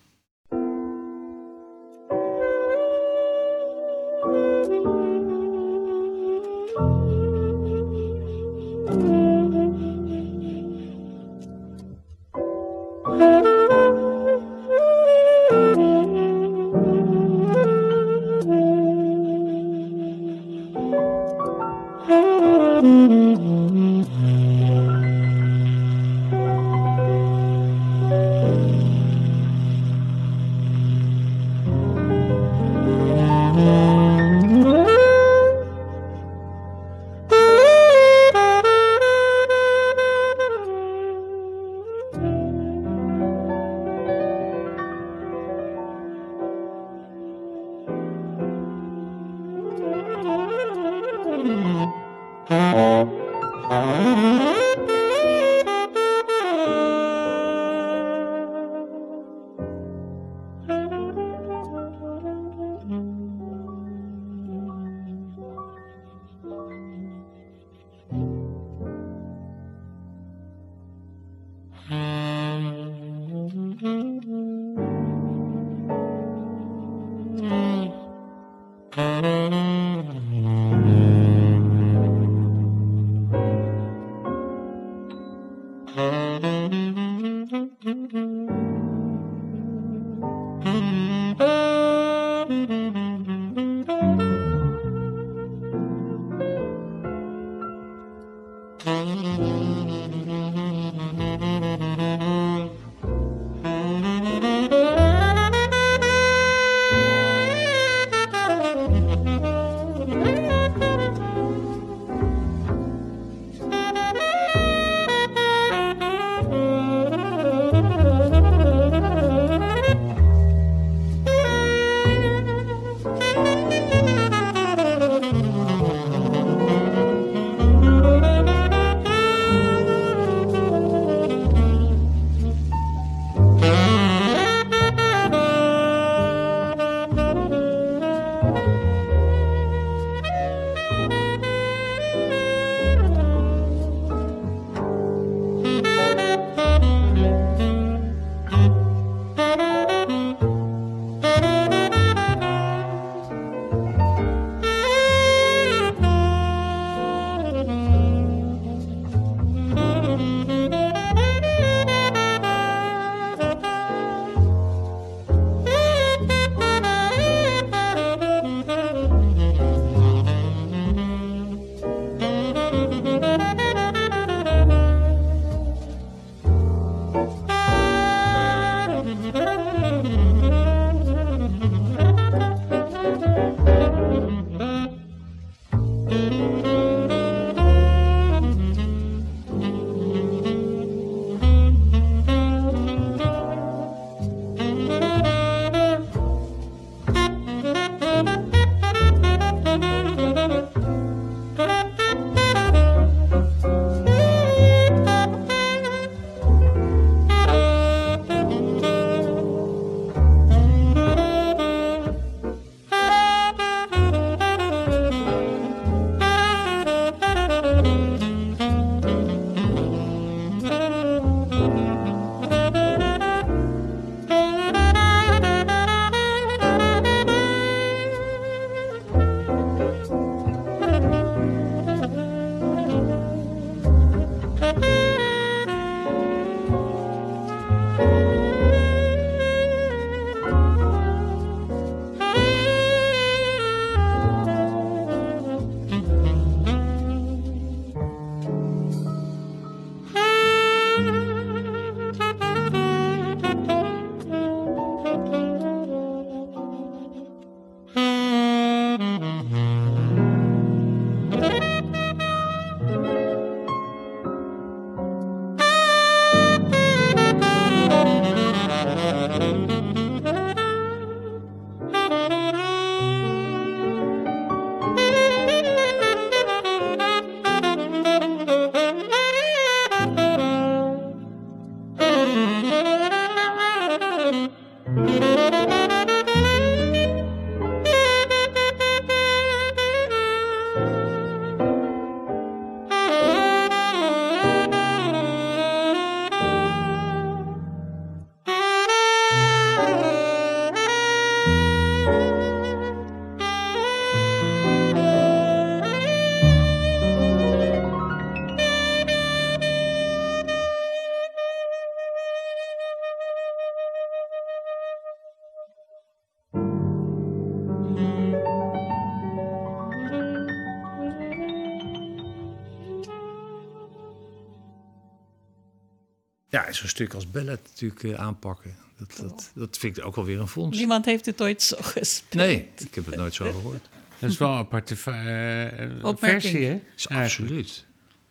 Zo'n 326.78 326.88
stuk 326.88 327.14
als 327.14 327.30
ballet 327.30 327.60
natuurlijk 327.70 328.02
eh, 328.02 328.14
aanpakken. 328.14 328.74
Dat, 328.96 329.16
dat, 329.20 329.50
dat 329.54 329.78
vind 329.78 329.96
ik 329.98 330.04
ook 330.04 330.14
wel 330.16 330.24
weer 330.24 330.40
een 330.40 330.48
fonds. 330.48 330.78
Niemand 330.78 331.04
heeft 331.04 331.26
het 331.26 331.40
ooit 331.42 331.62
zo 331.62 331.76
gespeeld. 331.80 332.46
Nee, 332.46 332.68
ik 332.78 332.94
heb 332.94 333.06
het 333.06 333.16
nooit 333.16 333.34
zo 333.34 333.44
gehoord. 333.44 333.88
Dat 334.18 334.30
is 334.30 334.38
wel 334.38 334.48
een 334.52 334.58
aparte 334.58 334.94
eh, 334.94 336.16
versie, 336.16 336.66
hè? 336.66 336.80
Is 336.96 337.08
absoluut. 337.08 337.86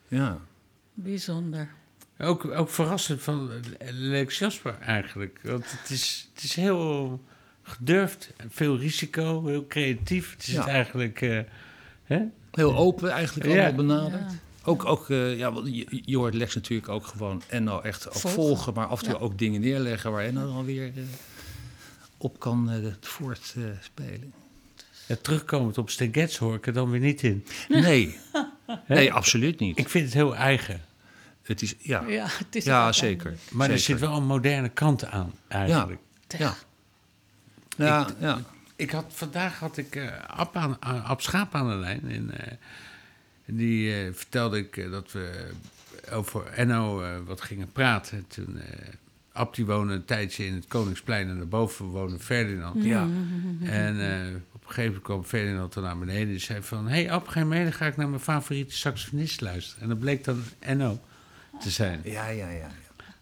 Ja. 0.07 0.39
Bijzonder. 0.93 1.69
Ook, 2.19 2.45
ook 2.45 2.69
verrassend 2.69 3.21
van 3.21 3.49
Lex 3.91 4.37
Jasper 4.39 4.77
eigenlijk. 4.79 5.39
Want 5.43 5.71
het 5.71 5.89
is, 5.89 6.29
het 6.33 6.43
is 6.43 6.55
heel 6.55 7.21
gedurfd, 7.63 8.33
veel 8.49 8.77
risico, 8.77 9.45
heel 9.45 9.67
creatief. 9.67 10.31
Het 10.31 10.47
is 10.47 10.53
Ja. 10.53 10.59
het 10.59 10.67
eigenlijk... 10.69 11.21
eh, 11.21 11.39
hè? 12.03 12.21
Heel 12.51 12.75
open 12.75 13.09
eigenlijk 13.11 13.49
Ja. 13.49 13.53
allemaal 13.65 13.73
benaderd. 13.85 14.31
Ja. 14.31 14.37
Ook, 14.67 14.85
ook 14.85 15.09
eh, 15.09 15.37
ja, 15.37 15.51
want 15.51 15.75
je, 15.75 16.01
je 16.05 16.17
hoort 16.17 16.33
Lex 16.33 16.55
natuurlijk 16.55 16.89
ook 16.89 17.05
gewoon 17.05 17.41
en 17.47 17.63
nou 17.63 17.83
echt 17.83 18.07
ook 18.07 18.13
volgen. 18.13 18.31
Volgen. 18.43 18.73
maar 18.73 18.85
af 18.85 18.99
en 18.99 19.05
toe 19.05 19.13
Ja. 19.15 19.19
ook 19.21 19.37
dingen 19.37 19.61
neerleggen 19.61 20.11
waar 20.11 20.23
Enno 20.23 20.53
dan 20.53 20.65
weer 20.65 20.91
eh, 20.95 21.03
op 22.17 22.39
kan 22.39 22.69
eh 22.71 22.91
voortspelen. 23.01 24.33
Ja, 25.05 25.15
terugkomend 25.21 25.77
op 25.77 25.89
Stan 25.89 26.09
Getz 26.13 26.37
hoor 26.37 26.55
ik 26.55 26.67
er 26.67 26.73
dan 26.73 26.89
weer 26.89 26.99
niet 26.99 27.23
in. 27.23 27.45
nee, 27.69 28.17
nee, 28.87 29.13
absoluut 29.13 29.59
niet. 29.59 29.77
Ik 29.79 29.89
vind 29.89 30.05
het 30.05 30.13
heel 30.13 30.35
eigen. 30.35 30.81
Het 31.41 31.61
is, 31.61 31.75
ja, 31.79 32.03
Ja, 32.07 32.25
het 32.29 32.55
is 32.55 32.63
ja 32.63 32.91
zeker. 32.91 33.35
Maar 33.51 33.69
er 33.69 33.79
zit 33.79 33.99
wel 33.99 34.15
een 34.17 34.25
moderne 34.25 34.69
kant 34.69 35.05
aan, 35.05 35.33
eigenlijk. 35.47 35.99
Ja, 36.37 36.55
ja, 37.77 38.07
ja. 38.19 38.39
Ik 38.75 38.91
had, 38.91 39.05
vandaag 39.09 39.59
had 39.59 39.77
ik 39.77 39.95
eh 39.95 40.07
Ab, 40.27 40.55
aan, 40.55 40.77
aan- 40.79 41.03
Ab 41.03 41.21
Schaap 41.21 41.55
aan 41.55 41.69
de 41.69 41.75
lijn. 41.75 42.31
Eh, 42.31 42.53
die 43.55 43.93
eh, 43.93 44.13
vertelde 44.13 44.57
ik 44.57 44.77
eh, 44.77 44.91
dat 44.91 45.11
we 45.11 45.49
over 46.11 46.45
Enno 46.45 47.01
eh, 47.01 47.09
wat 47.25 47.41
gingen 47.41 47.71
praten. 47.71 48.25
Toen, 48.27 48.57
eh 48.59 48.87
Ab 49.31 49.55
die 49.55 49.65
woonde 49.65 49.93
een 49.93 50.05
tijdje 50.05 50.45
in 50.45 50.53
het 50.53 50.67
Koningsplein 50.67 51.29
en 51.29 51.37
daarboven 51.37 51.85
woonde 51.85 52.19
Ferdinand. 52.19 52.83
ja. 52.83 53.07
En 53.63 53.99
eh, 54.11 54.35
op 54.51 54.61
een 54.63 54.67
gegeven 54.67 54.83
moment 54.83 55.01
kwam 55.01 55.23
Ferdinand 55.23 55.75
er 55.75 55.81
naar 55.81 55.97
beneden. 55.97 56.27
Die 56.27 56.39
zei 56.39 56.61
van, 56.63 56.87
hey 56.87 57.11
Ab, 57.11 57.27
ga 57.27 57.39
je 57.39 57.45
mee? 57.45 57.63
Dan 57.63 57.73
ga 57.73 57.85
ik 57.85 57.97
naar 57.97 58.09
mijn 58.09 58.21
favoriete 58.21 58.75
saxofonist 58.75 59.41
luisteren. 59.41 59.83
En 59.83 59.89
dat 59.89 59.99
bleek 59.99 60.23
dan 60.23 60.41
Enno 60.59 60.99
te 61.59 61.69
zijn. 61.69 62.01
Ja, 62.03 62.27
ja, 62.27 62.49
ja. 62.49 62.67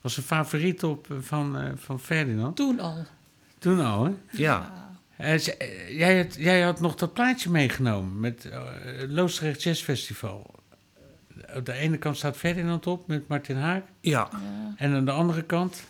Was 0.02 0.18
een 0.18 0.24
favoriet 0.24 0.84
op, 0.84 1.08
van, 1.20 1.58
eh, 1.58 1.72
van 1.76 2.00
Ferdinand. 2.00 2.56
Toen 2.56 2.80
al. 2.80 3.06
Toen 3.58 3.80
al, 3.80 4.06
hè? 4.06 4.12
Ja, 4.32 4.85
Hij 5.16 5.38
zei, 5.40 5.58
eh, 5.58 5.98
jij, 5.98 6.18
had, 6.18 6.36
jij 6.36 6.62
had 6.62 6.80
nog 6.80 6.96
dat 6.96 7.14
plaatje 7.14 7.50
meegenomen 7.50 8.20
met 8.20 8.46
eh 8.46 8.62
Loosdrecht 9.08 9.64
Jazz 9.64 9.84
Festival. 9.84 10.54
Op 11.56 11.66
de 11.66 11.74
ene 11.74 11.98
kant 11.98 12.18
staat 12.18 12.38
Ferdinand 12.38 12.88
op 12.88 13.08
met 13.08 13.28
Martin 13.28 13.58
Haak. 13.58 13.86
ja. 14.02 14.30
En 14.78 14.94
aan 14.94 15.06
de 15.06 15.12
andere 15.12 15.44
kant 15.44 15.84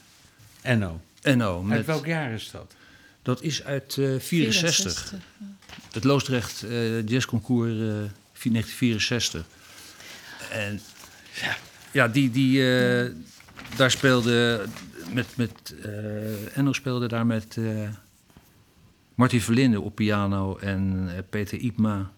Enno. 0.62 1.02
Enno, 1.22 1.58
Uit 1.58 1.68
met, 1.68 1.86
welk 1.86 2.06
jaar 2.06 2.32
is 2.32 2.52
dat? 2.52 2.76
dat 3.22 3.42
is 3.42 3.64
uit 3.64 3.98
eh 3.98 4.20
64. 4.20 5.14
Het 5.92 6.04
Loosdrecht 6.04 6.64
eh 6.64 7.08
Jazzconcours 7.08 7.72
eh 7.72 7.78
1964. 7.78 9.46
En 10.52 10.80
ja, 11.92 12.08
die, 12.08 12.32
die, 12.32 12.78
eh, 12.78 13.12
daar 13.76 13.92
speelde 13.92 14.66
met, 15.14 15.28
met 15.36 15.76
eh, 15.84 16.58
Enno 16.58 16.74
speelde 16.74 17.08
daar 17.08 17.26
met 17.26 17.58
eh, 19.16 19.20
Martin 19.22 19.42
Verlinde 19.42 19.82
op 19.82 19.96
piano 19.96 20.58
en 20.58 21.10
eh, 21.16 21.24
Peter 21.30 21.58
Ipma 21.60 22.12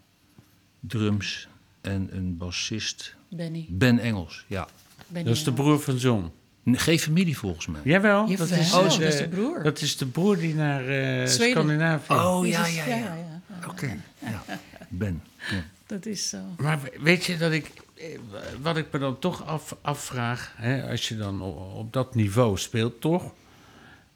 drums 0.80 1.48
en 1.82 2.10
een 2.12 2.38
bassist 2.38 3.16
Benny. 3.30 3.66
Ben 3.70 4.00
Engels. 4.00 4.46
Ja, 4.48 4.68
Benny 5.08 5.28
Dat 5.28 5.38
is 5.38 5.44
de 5.44 5.54
broer 5.54 5.80
van 5.80 5.96
John. 5.96 6.32
geen 6.66 7.00
familie 7.00 7.38
volgens 7.38 7.68
mij. 7.68 7.82
Jawel, 7.84 8.30
Jawel, 8.30 8.48
dat 8.48 8.58
is, 8.58 8.74
oh, 8.74 8.86
eh, 8.86 8.90
dat 8.90 9.02
is 9.02 9.18
de 9.18 9.28
broer. 9.28 9.64
Dat 9.64 9.82
is 9.82 9.98
de 9.98 10.06
broer 10.06 10.38
die 10.38 10.56
naar 10.56 10.82
eh, 10.82 11.26
Zweden. 11.28 11.52
Scandinavië... 11.52 12.14
Oh 12.14 12.48
ja, 12.48 12.66
ja, 12.66 12.86
ja. 12.86 12.96
ja, 12.96 13.16
ja. 13.16 13.42
Oké, 13.68 13.98
ja. 14.20 14.44
Ben. 14.90 15.24
Ja. 15.52 15.64
Dat 15.86 16.06
is 16.06 16.30
zo. 16.30 16.38
Maar 16.58 16.82
we- 16.82 16.94
weet 17.02 17.26
je 17.26 17.38
dat 17.38 17.52
ik, 17.52 17.72
eh, 17.96 18.06
wat 18.62 18.78
ik 18.78 18.88
me 18.92 19.00
dan 19.00 19.20
toch 19.20 19.46
af, 19.46 19.76
afvraag, 19.82 20.54
hè, 20.56 20.90
als 20.90 21.08
je 21.08 21.18
dan 21.18 21.42
op, 21.42 21.74
op 21.76 21.94
dat 21.94 22.16
niveau 22.16 22.58
speelt, 22.58 23.02
toch? 23.02 23.34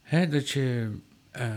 Hè, 0.02 0.28
dat 0.28 0.50
je 0.50 0.91
eh, 1.32 1.50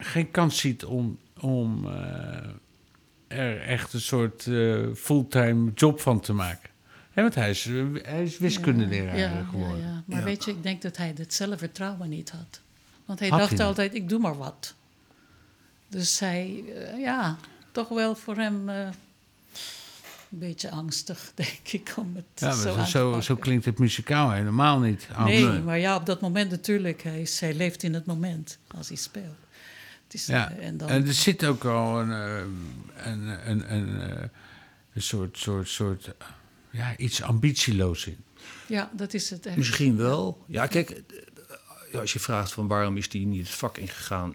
geen 0.00 0.30
kans 0.30 0.58
ziet 0.58 0.84
om, 0.84 1.18
om 1.40 1.86
eh, 1.86 3.38
er 3.38 3.60
echt 3.60 3.92
een 3.92 4.00
soort 4.00 4.46
eh, 4.46 4.78
fulltime 4.96 5.70
job 5.74 6.00
van 6.00 6.20
te 6.20 6.32
maken. 6.32 6.70
Hè, 7.10 7.22
want 7.22 7.34
hij 7.34 7.50
is, 7.50 7.64
hij 8.02 8.22
is 8.22 8.38
wiskundeleraar 8.38 9.18
Ja, 9.18 9.30
ja, 9.36 9.44
geworden. 9.50 9.78
ja. 9.80 10.02
Maar 10.06 10.18
Ja. 10.18 10.24
weet 10.24 10.44
je, 10.44 10.50
ik 10.50 10.62
denk 10.62 10.82
dat 10.82 10.96
hij 10.96 11.12
het 11.16 11.34
zelfvertrouwen 11.34 12.08
niet 12.08 12.30
had. 12.30 12.60
Want 13.04 13.18
hij 13.18 13.28
Had 13.28 13.38
dacht 13.38 13.58
hij 13.58 13.66
altijd, 13.66 13.94
ik 13.94 14.08
doe 14.08 14.18
maar 14.18 14.36
wat. 14.38 14.74
Dus 15.88 16.18
hij, 16.18 16.62
eh, 16.74 16.98
ja, 17.00 17.36
toch 17.72 17.88
wel 17.88 18.14
voor 18.14 18.36
hem 18.36 18.68
eh, 18.68 18.76
een 20.30 20.38
beetje 20.38 20.70
angstig, 20.70 21.32
denk 21.34 21.68
ik, 21.70 21.94
om 21.96 22.12
het 22.16 22.24
Ja, 22.34 22.52
zo 22.52 22.68
maar 22.70 22.78
aan 22.78 22.84
te 22.84 22.90
zo, 22.90 22.98
zo, 23.12 23.18
pakken. 23.18 23.38
klinkt 23.38 23.64
het 23.64 23.78
muzikaal 23.78 24.30
helemaal 24.30 24.78
niet. 24.78 25.08
aan. 25.12 25.24
Nee, 25.26 25.44
nee. 25.44 25.60
maar 25.60 25.78
ja, 25.78 25.96
op 25.96 26.06
dat 26.06 26.20
moment 26.20 26.50
natuurlijk. 26.50 27.02
Hij, 27.02 27.20
is, 27.20 27.40
hij 27.40 27.54
leeft 27.54 27.82
in 27.82 27.94
het 27.94 28.06
moment 28.06 28.58
als 28.76 28.88
hij 28.88 28.96
speelt. 28.96 29.34
Is, 30.14 30.26
Ja, 30.26 30.50
eh, 30.50 30.66
en 30.66 30.76
dan, 30.76 30.88
en 30.88 31.06
er 31.06 31.12
zit 31.14 31.44
ook 31.44 31.64
al 31.64 32.00
een, 32.00 32.12
eh, 32.12 32.42
een, 33.12 33.50
een, 33.50 33.72
een, 33.74 34.00
eh, 34.10 34.22
een 34.94 35.02
soort, 35.02 35.38
soort, 35.38 35.68
soort 35.68 36.10
ja, 36.70 36.96
iets 36.96 37.22
ambitieloos 37.22 38.06
in. 38.06 38.16
ja, 38.66 38.90
dat 38.92 39.14
is 39.14 39.30
het 39.30 39.46
echt. 39.46 39.56
Misschien 39.56 39.96
wel. 39.96 40.44
Ja, 40.46 40.66
kijk, 40.66 41.02
ja, 41.92 42.00
als 42.00 42.12
je 42.12 42.18
vraagt 42.20 42.52
van 42.52 42.66
waarom 42.68 42.96
is 42.96 43.08
hij 43.12 43.20
niet 43.20 43.46
het 43.46 43.56
vak 43.56 43.78
ingegaan, 43.78 44.34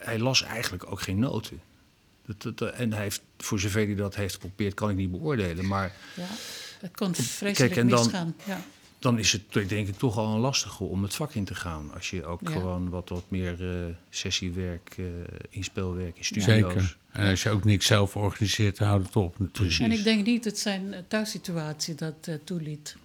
hij 0.00 0.18
las 0.18 0.42
eigenlijk 0.42 0.90
ook 0.90 1.00
geen 1.00 1.18
noten. 1.18 1.60
Dat, 2.26 2.42
dat, 2.42 2.58
dat- 2.58 2.74
en 2.74 2.92
hij 2.92 3.02
heeft, 3.02 3.22
voor 3.38 3.60
zover 3.60 3.86
hij 3.86 3.94
dat 3.94 4.14
heeft 4.14 4.34
geprobeerd, 4.34 4.74
kan 4.74 4.90
ik 4.90 4.96
niet 4.96 5.10
beoordelen. 5.10 5.66
Maar 5.66 5.92
Ja, 6.16 6.26
het 6.80 6.96
kon 6.96 7.14
vreselijk 7.14 7.76
en 7.76 7.88
dan- 7.88 8.02
misgaan. 8.04 8.34
Ja. 8.46 8.60
Dan 9.00 9.18
is 9.18 9.32
het 9.32 9.68
denk 9.68 9.88
ik 9.88 9.96
toch 9.98 10.16
al 10.18 10.34
een 10.34 10.40
lastige 10.40 10.84
om 10.84 11.02
het 11.02 11.14
vak 11.14 11.34
in 11.34 11.44
te 11.44 11.54
gaan. 11.54 11.90
Als 11.94 12.10
je 12.10 12.24
ook 12.24 12.40
Ja. 12.42 12.50
gewoon 12.50 12.88
wat, 12.90 13.08
wat 13.08 13.24
meer 13.28 13.70
eh, 13.70 13.94
sessiewerk, 14.10 14.94
eh 14.98 15.04
inspeelwerk 15.50 16.16
in 16.16 16.24
studio's. 16.24 16.72
Zeker. 16.72 16.96
En 17.12 17.30
als 17.30 17.42
je 17.42 17.50
ook 17.50 17.64
niks 17.64 17.86
zelf 17.86 18.16
organiseert, 18.16 18.78
dan 18.78 18.88
houdt 18.88 19.06
het 19.06 19.16
op 19.16 19.38
natuurlijk. 19.38 19.78
En 19.78 19.92
ik 19.92 20.04
denk 20.04 20.26
niet 20.26 20.44
dat 20.44 20.58
zijn 20.58 20.92
eh, 20.94 21.00
thuissituatie 21.08 21.94
dat 21.94 22.14
eh, 22.20 22.34
toeliet. 22.44 22.96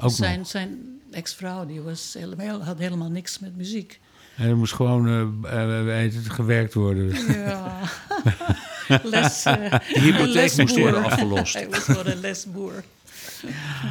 Ook 0.00 0.10
zijn 0.10 0.38
nog. 0.38 0.48
zijn 0.48 1.00
ex-vrouw 1.10 1.66
die 1.66 1.80
was 1.80 2.14
helemaal, 2.18 2.62
had 2.64 2.78
helemaal 2.78 3.10
niks 3.10 3.38
met 3.38 3.56
muziek. 3.56 4.00
En 4.36 4.48
er 4.48 4.56
moest 4.56 4.72
gewoon 4.74 5.06
eh, 5.44 6.04
eh, 6.04 6.12
gewerkt 6.28 6.74
worden. 6.74 7.32
Ja. 7.32 7.80
Les, 9.02 9.44
eh, 9.44 9.70
De 9.70 10.00
hypotheek 10.00 10.34
moest 10.42 10.56
lesboer. 10.56 10.80
worden 10.80 11.04
afgelost. 11.04 11.54
Hij 11.54 11.68
was 11.68 11.78
gewoon 11.78 12.06
een 12.06 12.20
lesboer. 12.20 12.84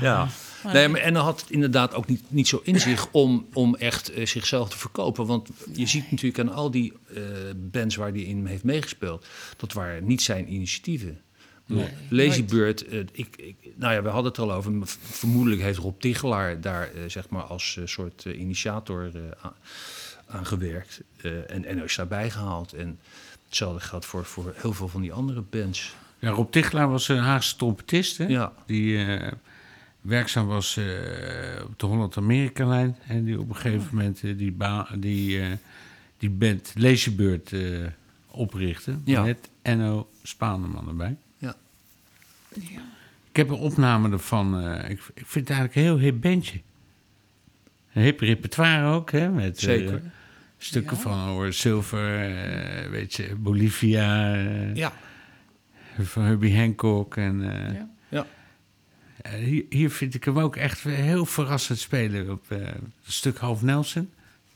Ja. 0.01 0.27
Nee, 0.73 0.87
maar, 0.87 1.01
en 1.01 1.13
dan 1.13 1.23
had 1.23 1.41
het 1.41 1.49
inderdaad 1.49 1.93
ook 1.93 2.07
niet, 2.07 2.21
niet 2.27 2.47
zo 2.47 2.59
in 2.63 2.79
zich 2.79 3.07
om, 3.11 3.47
om 3.53 3.75
echt 3.75 4.09
eh, 4.09 4.25
zichzelf 4.25 4.69
te 4.69 4.77
verkopen. 4.77 5.25
Want 5.25 5.49
je 5.73 5.87
ziet 5.87 6.11
natuurlijk 6.11 6.39
aan 6.39 6.55
al 6.55 6.71
die 6.71 6.93
eh, 7.13 7.23
bands 7.55 7.95
waar 7.95 8.11
hij 8.11 8.21
in 8.21 8.45
heeft 8.45 8.63
meegespeeld... 8.63 9.25
dat 9.57 9.73
waren 9.73 10.05
niet 10.05 10.21
zijn 10.21 10.53
initiatieven. 10.53 11.19
Nee, 11.65 11.87
Lazy 12.09 12.27
nooit. 12.27 12.49
Bird, 12.49 12.85
eh, 12.85 12.99
ik, 12.99 13.35
ik, 13.35 13.55
nou 13.75 13.93
ja, 13.93 14.01
we 14.01 14.09
hadden 14.09 14.31
het 14.31 14.37
er 14.37 14.43
al 14.43 14.53
over. 14.53 14.73
Vermoedelijk 14.97 15.61
heeft 15.61 15.79
Rob 15.79 15.99
Tichelaar 15.99 16.61
daar 16.61 16.89
zeg 17.07 17.29
maar 17.29 17.43
als 17.43 17.79
soort 17.85 18.25
initiator 18.25 19.11
eh, 19.13 19.49
aan, 20.27 20.45
gewerkt. 20.45 21.01
Eh, 21.21 21.51
en, 21.51 21.65
en 21.65 21.83
is 21.83 21.95
daarbij 21.95 22.29
gehaald. 22.29 22.73
En 22.73 22.99
hetzelfde 23.45 23.79
geldt 23.79 24.05
voor, 24.05 24.25
voor 24.25 24.53
heel 24.55 24.73
veel 24.73 24.87
van 24.87 25.01
die 25.01 25.13
andere 25.13 25.41
bands. 25.41 25.95
Ja, 26.19 26.29
Rob 26.29 26.51
Tichelaar 26.51 26.89
was 26.89 27.07
een 27.07 27.17
Haagse 27.17 27.55
trompetist. 27.55 28.17
Hè? 28.17 28.25
Ja. 28.25 28.53
Die 28.65 29.05
eh, 29.05 29.31
werkzaam 30.05 30.47
was 30.47 30.77
eh, 30.77 30.85
op 31.63 31.79
de 31.79 31.85
Holland-Amerika-lijn. 31.85 32.95
En 33.07 33.23
die 33.23 33.39
op 33.39 33.49
een 33.49 33.55
gegeven 33.55 33.87
moment 33.91 34.23
eh, 34.23 34.37
die, 34.37 34.51
ba- 34.51 34.89
die, 34.97 35.41
eh, 35.41 35.47
die 36.17 36.29
band 36.29 36.73
eh 37.53 37.85
oprichtte. 38.27 38.97
Ja. 39.03 39.23
Met 39.23 39.49
Enno 39.61 40.09
Spaanderman 40.23 40.87
erbij. 40.87 41.15
Ja. 41.37 41.55
Ik 43.29 43.35
heb 43.35 43.49
een 43.49 43.55
opname 43.55 44.11
ervan. 44.11 44.59
eh, 44.61 44.89
ik, 44.89 44.99
ik 45.13 45.25
vind 45.25 45.47
het 45.47 45.57
eigenlijk 45.57 45.75
een 45.75 45.81
heel 45.81 45.97
hip 45.97 46.21
bandje. 46.21 46.61
Een 47.93 48.01
hip 48.03 48.19
repertoire 48.19 48.85
ook, 48.95 49.11
hè? 49.11 49.29
Met, 49.29 49.55
eh, 49.57 49.63
Zeker. 49.63 50.01
stukken 50.57 50.95
Ja. 50.95 51.01
van 51.01 51.19
Hoor 51.19 51.53
Silver, 51.53 52.35
eh, 52.35 52.89
weet 52.89 53.13
je, 53.13 53.35
Bolivia, 53.37 54.33
eh, 54.35 54.75
Ja. 54.75 54.93
van 55.99 56.23
Herbie 56.23 56.57
Hancock. 56.57 57.17
En, 57.17 57.51
eh, 57.67 57.73
Ja. 57.75 57.89
Ja. 58.09 58.25
Eh, 59.25 59.43
hier, 59.43 59.65
hier 59.69 59.91
vind 59.91 60.13
ik 60.13 60.23
hem 60.23 60.39
ook 60.39 60.55
echt 60.55 60.81
heel 60.81 61.25
verrassend 61.25 61.79
spelen 61.79 62.29
op 62.31 62.43
eh, 62.47 62.57
het 63.03 63.13
stuk 63.13 63.37
Half 63.37 63.61
Nelson. 63.61 64.09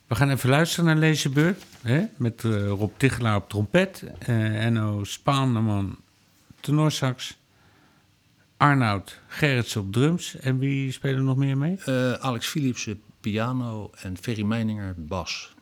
We 0.07 0.15
gaan 0.15 0.29
even 0.29 0.49
luisteren 0.49 0.85
naar 0.85 0.95
Lezenbeurt. 0.95 1.63
Hè? 1.81 2.05
Met 2.17 2.43
eh, 2.43 2.67
Rob 2.67 2.91
Tichelaar 2.97 3.35
op 3.35 3.49
trompet. 3.49 4.03
eh 4.19 4.65
Enno 4.65 5.03
Spaanderman 5.03 5.97
tenorsax. 6.59 7.37
Arnoud 8.57 9.19
Gerrits 9.27 9.75
op 9.75 9.93
drums. 9.93 10.35
En 10.35 10.59
wie 10.59 10.91
spelen 10.91 11.17
er 11.17 11.23
nog 11.23 11.37
meer 11.37 11.57
mee? 11.57 11.77
Eh, 11.85 12.13
Alex 12.13 12.47
Philipsen 12.47 13.01
piano 13.19 13.91
en 14.01 14.17
Ferry 14.21 14.43
Meininger 14.43 14.93
bas. 14.97 15.53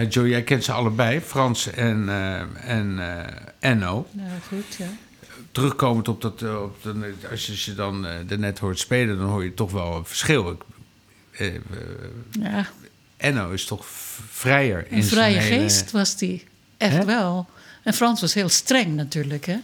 Ja, 0.00 0.06
Joe, 0.06 0.28
jij 0.28 0.42
kent 0.42 0.64
ze 0.64 0.72
allebei, 0.72 1.20
Frans 1.20 1.70
en, 1.70 2.08
eh, 2.08 2.40
en 2.70 2.98
eh, 2.98 3.70
Enno. 3.70 4.06
Nou, 4.12 4.28
goed, 4.48 4.74
ja. 4.78 4.86
Terugkomend 5.52 6.08
op 6.08 6.20
dat, 6.20 6.42
eh, 6.42 6.62
op 6.62 6.82
de, 6.82 7.14
als 7.30 7.46
je 7.46 7.56
ze 7.56 7.74
dan 7.74 8.06
uh, 8.06 8.12
net 8.38 8.58
hoort 8.58 8.78
spelen, 8.78 9.18
dan 9.18 9.26
hoor 9.28 9.44
je 9.44 9.54
toch 9.54 9.70
wel 9.70 9.96
een 9.96 10.04
verschil. 10.04 10.50
Ik, 10.50 11.60
Ja, 12.30 12.66
Enno 13.16 13.50
is 13.50 13.64
toch 13.64 13.86
vrijer. 14.30 14.86
in 14.90 14.96
een 14.96 15.02
zijn 15.02 15.14
vrije 15.32 15.38
hele- 15.38 15.62
geest 15.62 15.90
was 15.90 16.16
die. 16.16 16.44
Echt 16.76 16.96
Hè? 16.96 17.04
wel. 17.04 17.48
En 17.82 17.94
Frans 17.94 18.20
was 18.20 18.34
heel 18.34 18.48
streng 18.48 18.94
natuurlijk, 18.96 19.44
hè? 19.46 19.56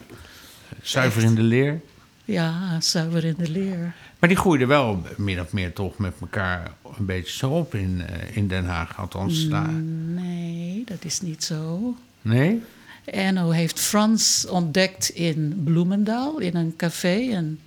Zuiver 0.82 1.22
in 1.22 1.34
de 1.34 1.42
leer. 1.42 1.80
Ja, 2.24 2.80
zuiver 2.80 3.24
in 3.24 3.34
de 3.38 3.50
leer. 3.50 3.94
Maar 4.18 4.28
die 4.28 4.38
groeiden 4.38 4.68
wel 4.68 5.02
min 5.16 5.40
of 5.40 5.52
meer 5.52 5.72
toch 5.72 5.98
met 5.98 6.12
elkaar 6.20 6.70
een 6.98 7.06
beetje 7.06 7.36
zo 7.36 7.50
op 7.50 7.74
in, 7.74 8.02
eh, 8.06 8.36
in 8.36 8.48
Den 8.48 8.64
Haag. 8.64 8.98
Althans, 8.98 9.48
daar. 9.48 9.72
Nee, 9.72 10.84
dat 10.86 11.04
is 11.04 11.20
niet 11.20 11.44
zo. 11.44 11.96
Nee? 12.22 12.62
Enno 13.04 13.50
heeft 13.50 13.80
Frans 13.80 14.46
ontdekt 14.46 15.08
in 15.08 15.60
Bloemendaal, 15.64 16.38
in 16.38 16.56
een 16.56 16.76
café. 16.76 17.30
En 17.30 17.60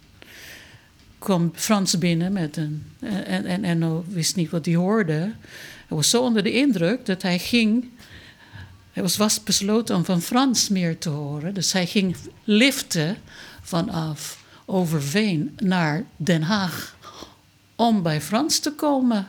kwam 1.20 1.52
Frans 1.56 1.98
binnen 1.98 2.34
met 2.34 2.58
een... 2.58 2.84
En, 3.00 3.46
en 3.46 3.63
Enno 3.63 4.06
wist 4.08 4.36
niet 4.36 4.50
wat 4.50 4.65
hij 4.65 4.76
hoorde. 4.76 5.13
Hij 5.88 5.98
was 5.98 6.10
zo 6.10 6.24
onder 6.24 6.44
de 6.44 6.52
indruk 6.52 7.06
dat 7.06 7.22
hij 7.22 7.39
ging... 7.39 7.89
Hij 8.92 9.04
was 9.04 9.15
vast 9.15 9.44
besloten 9.44 9.96
om 9.96 10.06
van 10.06 10.22
Frans 10.22 10.70
meer 10.70 10.98
te 10.98 11.10
horen. 11.10 11.54
Dus 11.54 11.72
hij 11.72 11.86
ging 11.86 12.15
liften 12.44 13.18
vanaf 13.62 14.44
Overveen 14.65 15.58
naar 15.58 16.04
Den 16.18 16.42
Haag... 16.42 16.98
om 17.80 18.02
bij 18.02 18.22
Frans 18.22 18.60
te 18.60 18.72
komen. 18.72 19.28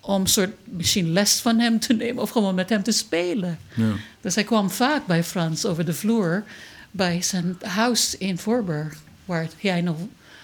Om 0.00 0.26
soort, 0.26 0.50
misschien 0.64 1.12
les 1.12 1.40
van 1.40 1.58
hem 1.58 1.78
te 1.80 1.92
nemen 1.92 2.22
of 2.22 2.30
gewoon 2.30 2.54
met 2.54 2.68
hem 2.68 2.82
te 2.82 2.92
spelen. 2.92 3.58
Ja. 3.74 3.92
Dus 4.20 4.34
hij 4.34 4.44
kwam 4.44 4.70
vaak 4.70 5.06
bij 5.06 5.24
Frans 5.24 5.64
over 5.66 5.84
de 5.84 5.94
vloer 5.94 6.44
bij 6.90 7.22
zijn 7.22 7.56
huis 7.60 8.16
in 8.18 8.38
Voorburg, 8.38 8.94
waar 9.24 9.48
hij 9.58 9.80
nog. 9.80 9.96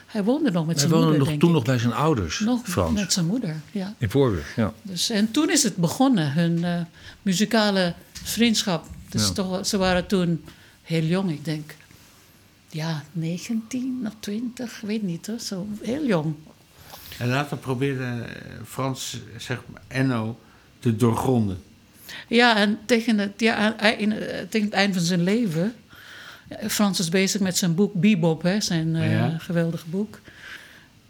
Hij 0.07 0.24
woonde 0.24 0.50
nog 0.50 0.66
met 0.66 0.80
Hij 0.80 0.88
zijn 0.88 1.00
woonde 1.00 1.16
moeder, 1.16 1.33
nog, 1.33 1.38
toen 1.40 1.48
ik. 1.48 1.54
nog 1.54 1.64
bij 1.64 1.78
zijn 1.78 1.92
ouders, 1.92 2.38
Nog 2.40 2.61
Frans. 2.68 3.00
met 3.00 3.12
zijn 3.12 3.26
moeder, 3.26 3.61
ja. 3.72 3.94
In 3.98 4.11
Voorburg, 4.11 4.57
ja. 4.57 4.72
Dus, 4.83 5.11
en 5.11 5.30
toen 5.30 5.50
is 5.50 5.62
het 5.62 5.76
begonnen, 5.76 6.33
hun 6.33 6.64
eh, 6.64 6.80
muzikale 7.22 7.94
vriendschap. 8.12 8.87
Dus 9.09 9.26
Ja. 9.26 9.33
toch, 9.33 9.66
ze 9.66 9.76
waren 9.76 10.07
toen 10.07 10.44
heel 10.83 11.02
jong, 11.02 11.30
ik 11.30 11.44
denk. 11.44 11.74
Ja, 12.70 13.04
19 13.12 14.02
of 14.07 14.12
20, 14.20 14.80
weet 14.80 15.02
niet 15.02 15.26
hoor, 15.26 15.38
zo 15.38 15.66
heel 15.83 16.07
jong. 16.07 16.35
En 17.18 17.29
later 17.29 17.57
probeerde 17.57 18.05
eh, 18.05 18.33
Frans, 18.66 19.16
zeg 19.38 19.61
maar, 19.72 19.83
Enno 19.88 20.38
te 20.79 20.96
doorgronden. 20.96 21.62
Ja, 22.29 22.57
en 22.57 22.79
tegen 22.87 23.18
het, 23.18 23.33
ja, 23.37 23.81
in, 23.96 24.12
eh, 24.12 24.18
tegen 24.48 24.66
het 24.66 24.72
eind 24.77 24.94
van 24.94 25.05
zijn 25.05 25.22
leven. 25.22 25.74
Frans 26.68 26.98
is 26.98 27.09
bezig 27.09 27.40
met 27.40 27.57
zijn 27.57 27.74
boek 27.74 27.92
Bebop, 27.94 28.42
hè, 28.42 28.61
zijn 28.61 28.96
eh, 28.96 29.12
Ja. 29.12 29.37
geweldige 29.38 29.88
boek. 29.88 30.20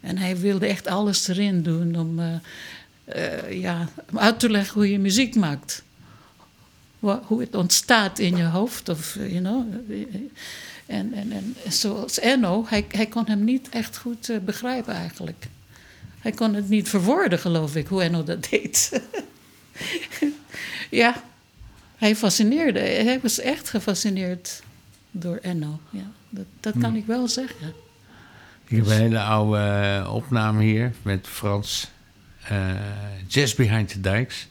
En 0.01 0.17
hij 0.17 0.37
wilde 0.37 0.65
echt 0.65 0.87
alles 0.87 1.27
erin 1.27 1.63
doen 1.63 1.95
om, 1.95 2.19
eh, 2.19 2.35
eh, 3.05 3.61
ja, 3.61 3.87
om 4.11 4.19
uit 4.19 4.39
te 4.39 4.49
leggen 4.49 4.73
hoe 4.73 4.91
je 4.91 4.99
muziek 4.99 5.35
maakt. 5.35 5.83
Hoe 6.99 7.41
het 7.41 7.55
ontstaat 7.55 8.19
in 8.19 8.35
je 8.37 8.43
hoofd. 8.43 8.89
Of, 8.89 9.15
eh, 9.15 9.29
you 9.31 9.39
know. 9.43 9.73
eh, 9.89 10.05
En, 10.85 11.13
en, 11.13 11.31
en 11.31 11.55
zoals 11.69 12.19
Enno, 12.19 12.65
hij, 12.67 12.85
hij 12.89 13.05
kon 13.05 13.25
hem 13.27 13.43
niet 13.43 13.69
echt 13.69 13.97
goed 13.97 14.29
eh, 14.29 14.37
begrijpen 14.37 14.93
eigenlijk. 14.93 15.47
Hij 16.25 16.33
kon 16.33 16.53
het 16.53 16.69
niet 16.69 16.89
verwoorden, 16.89 17.39
geloof 17.39 17.75
ik, 17.75 17.87
hoe 17.87 18.03
Enno 18.03 18.23
dat 18.23 18.47
deed. 18.49 19.01
ja, 21.01 21.23
hij 21.95 22.15
fascineerde. 22.15 22.79
Hij 22.79 23.19
was 23.21 23.39
echt 23.39 23.69
gefascineerd 23.69 24.63
door 25.11 25.35
Enno. 25.41 25.79
Ja, 25.89 26.11
dat, 26.29 26.45
dat 26.59 26.73
kan 26.79 26.95
ik 26.95 27.05
wel 27.05 27.27
zeggen. 27.27 27.73
Ik 28.67 28.77
heb 28.77 28.85
een 28.85 28.91
hele 28.91 29.19
oude 29.21 29.57
eh, 29.57 30.13
opname 30.13 30.63
hier 30.63 30.93
met 31.01 31.27
Frans. 31.27 31.91
eh 32.47 32.69
Jazz 33.27 33.55
Behind 33.55 33.89
the 33.89 34.01
Dikes. 34.01 34.47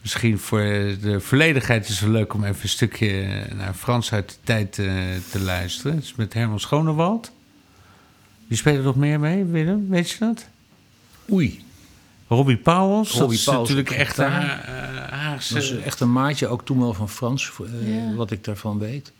Misschien 0.00 0.38
voor 0.38 0.60
de 1.00 1.20
volledigheid 1.20 1.88
is 1.88 2.00
het 2.00 2.08
leuk 2.08 2.34
om 2.34 2.44
even 2.44 2.62
een 2.62 2.68
stukje 2.68 3.42
naar 3.54 3.74
Frans 3.74 4.12
uit 4.12 4.28
de 4.28 4.36
tijd 4.44 4.78
eh, 4.78 4.86
te 5.30 5.40
luisteren. 5.40 5.94
Het 5.94 6.04
is 6.04 6.14
met 6.14 6.32
Herman 6.34 6.60
Schonewald. 6.60 7.32
Die 8.46 8.56
spelen 8.56 8.78
er 8.78 8.84
nog 8.84 8.96
meer 8.96 9.20
mee, 9.20 9.44
Willem? 9.44 9.88
Weet 9.88 10.10
je 10.10 10.18
dat? 10.18 10.48
Oei, 11.32 11.64
Robbie 12.28 12.56
Pauwels. 12.56 13.10
dat 13.10 13.20
Robbie 13.20 13.38
is 13.38 13.44
Pauwels 13.44 13.68
natuurlijk 13.68 13.94
op 13.94 14.00
echt 14.00 14.18
eh, 14.18 14.26
Haagse... 15.10 15.54
dat 15.54 15.62
is 15.62 15.76
echt 15.76 16.00
een 16.00 16.12
maatje, 16.12 16.46
ook 16.46 16.64
toen 16.64 16.78
wel 16.78 16.94
van 16.94 17.08
Frans, 17.08 17.52
eh, 17.64 17.94
Ja. 17.96 18.14
wat 18.14 18.30
ik 18.30 18.44
daarvan 18.44 18.78
weet. 18.78 19.12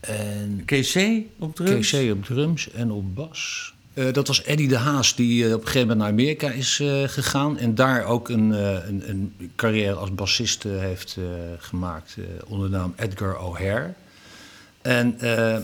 En 0.00 0.62
KC 0.64 1.22
op 1.38 1.54
drums. 1.56 1.90
KC 1.90 2.10
op 2.12 2.24
drums 2.24 2.70
en 2.70 2.90
op 2.90 3.14
bas. 3.14 3.74
Eh, 3.94 4.12
dat 4.12 4.26
was 4.26 4.42
Eddie 4.42 4.68
de 4.68 4.76
Haas, 4.76 5.14
die 5.16 5.44
eh, 5.46 5.52
op 5.54 5.60
een 5.60 5.66
gegeven 5.66 5.80
moment 5.88 5.98
naar 5.98 6.08
Amerika 6.08 6.50
is 6.50 6.80
eh, 6.80 7.02
gegaan. 7.08 7.58
En 7.58 7.74
daar 7.74 8.04
ook 8.04 8.28
een, 8.28 8.52
eh, 8.54 8.88
een, 8.88 9.02
een 9.10 9.50
carrière 9.56 9.94
als 9.94 10.14
bassist 10.14 10.64
eh, 10.64 10.78
heeft 10.78 11.16
eh, 11.18 11.24
gemaakt. 11.58 12.16
eh, 12.18 12.24
onder 12.46 12.70
de 12.70 12.76
naam 12.76 12.92
Edgar 12.96 13.38
O'Hare. 13.38 13.92
En 14.82 15.20
eh, 15.20 15.58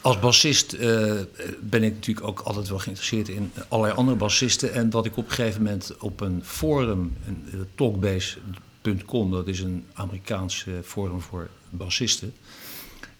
als 0.00 0.18
bassist 0.18 0.72
eh, 0.72 1.14
ben 1.60 1.82
ik 1.82 1.94
natuurlijk 1.94 2.26
ook 2.26 2.40
altijd 2.40 2.68
wel 2.68 2.78
geïnteresseerd 2.78 3.28
in 3.28 3.52
allerlei 3.68 3.98
andere 3.98 4.16
bassisten. 4.16 4.72
En 4.72 4.90
dat 4.90 5.06
ik 5.06 5.16
op 5.16 5.24
een 5.24 5.32
gegeven 5.32 5.62
moment 5.62 5.96
op 5.98 6.20
een 6.20 6.44
forum, 6.44 7.16
een, 7.26 7.66
talkbase.com, 7.74 9.30
dat 9.30 9.46
is 9.46 9.60
een 9.60 9.86
Amerikaans 9.92 10.66
eh, 10.66 10.74
forum 10.84 11.20
voor 11.20 11.48
bassisten, 11.70 12.34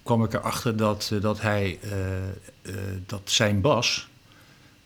kwam 0.03 0.25
ik 0.25 0.35
erachter 0.35 0.77
dat, 0.77 1.13
dat 1.21 1.41
hij, 1.41 1.79
dat 3.07 3.21
zijn 3.25 3.61
bas, 3.61 4.09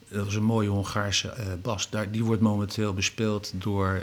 dat 0.08 0.26
is 0.26 0.34
een 0.34 0.44
mooie 0.44 0.68
Hongaarse 0.68 1.34
bas, 1.62 1.88
die 2.10 2.24
wordt 2.24 2.42
momenteel 2.42 2.94
bespeeld 2.94 3.52
door, 3.54 4.02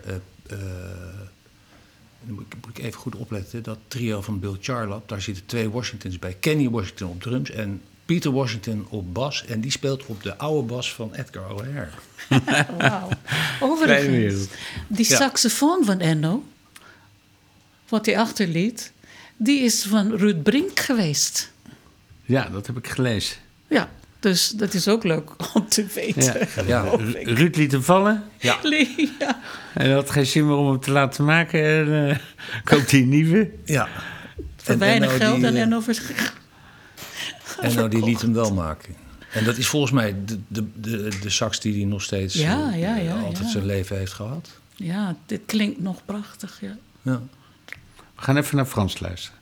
dan 2.25 2.33
moet 2.35 2.43
ik, 2.49 2.55
moet 2.65 2.77
ik 2.77 2.83
even 2.83 2.99
goed 2.99 3.15
opletten, 3.15 3.63
dat 3.63 3.77
trio 3.87 4.21
van 4.21 4.39
Bill 4.39 4.57
Charlap, 4.61 5.09
daar 5.09 5.21
zitten 5.21 5.45
twee 5.45 5.69
Washingtons 5.69 6.19
bij. 6.19 6.33
Kenny 6.33 6.69
Washington 6.69 7.09
op 7.09 7.21
drums 7.21 7.49
en 7.51 7.81
Peter 8.05 8.31
Washington 8.31 8.85
op 8.89 9.13
bas. 9.13 9.45
En 9.45 9.61
die 9.61 9.71
speelt 9.71 10.05
op 10.05 10.23
de 10.23 10.37
oude 10.37 10.67
bas 10.67 10.93
van 10.93 11.13
Edgar 11.13 11.53
O'Hare. 11.53 11.89
Wauw. 12.77 13.09
Overigens, 13.71 14.45
die 14.87 15.09
Ja. 15.09 15.15
saxofoon 15.17 15.85
van 15.85 15.99
Enno, 15.99 16.43
wat 17.89 18.05
hij 18.05 18.17
achterliet, 18.19 18.91
die 19.37 19.59
is 19.59 19.83
van 19.83 20.15
Ruud 20.15 20.43
Brink 20.43 20.79
geweest. 20.79 21.51
Ja, 22.25 22.49
dat 22.49 22.67
heb 22.67 22.77
ik 22.77 22.87
gelezen. 22.87 23.37
Ja, 23.67 23.89
dus 24.21 24.49
dat 24.49 24.73
is 24.73 24.87
ook 24.87 25.03
leuk 25.03 25.29
om 25.53 25.67
te 25.67 25.85
weten. 25.93 26.47
Ja. 26.55 26.63
Ja. 26.83 26.95
Ruud 27.23 27.55
liet 27.55 27.71
hem 27.71 27.83
vallen. 27.83 28.23
ja. 28.39 28.57
Ja. 29.19 29.39
En 29.73 29.81
hij 29.85 29.91
had 29.91 30.09
geen 30.09 30.25
zin 30.25 30.45
meer 30.47 30.55
om 30.55 30.67
hem 30.67 30.79
te 30.79 30.91
laten 30.91 31.25
maken. 31.25 31.63
En 31.63 31.87
uh, 32.09 32.17
koopt 32.69 32.91
hij 32.91 32.99
een 32.99 33.09
nieuwe. 33.09 33.51
ja. 33.65 33.87
Voor 34.57 34.73
En 34.73 34.79
weinig 34.79 35.07
Enno 35.13 35.19
geld 35.25 35.35
die, 35.35 35.45
en 35.45 35.55
eh, 35.55 35.61
Enno 35.61 35.79
vers- 35.79 36.01
Enno 37.61 37.87
die 37.87 38.03
liet 38.03 38.21
hem 38.21 38.33
wel 38.33 38.53
maken. 38.53 38.95
En 39.31 39.43
dat 39.43 39.57
is 39.57 39.67
volgens 39.67 39.91
mij 39.91 40.15
de, 40.25 40.39
de, 40.47 40.65
de, 40.75 41.11
de 41.21 41.29
sax 41.29 41.59
die 41.59 41.73
hij 41.75 41.83
nog 41.85 42.01
steeds 42.01 42.33
Ja, 42.35 42.71
eh, 42.71 42.79
ja, 42.79 42.95
ja, 42.95 43.13
altijd 43.19 43.37
ja. 43.45 43.49
zijn 43.51 43.65
leven 43.65 43.97
heeft 43.97 44.13
gehad. 44.13 44.49
Ja, 44.75 45.15
dit 45.25 45.41
klinkt 45.45 45.79
nog 45.79 46.05
prachtig, 46.05 46.57
ja. 46.61 46.77
Ja. 47.01 47.21
We 47.95 48.21
gaan 48.27 48.37
even 48.37 48.55
naar 48.55 48.65
Frans 48.65 48.99
luisteren. 48.99 49.39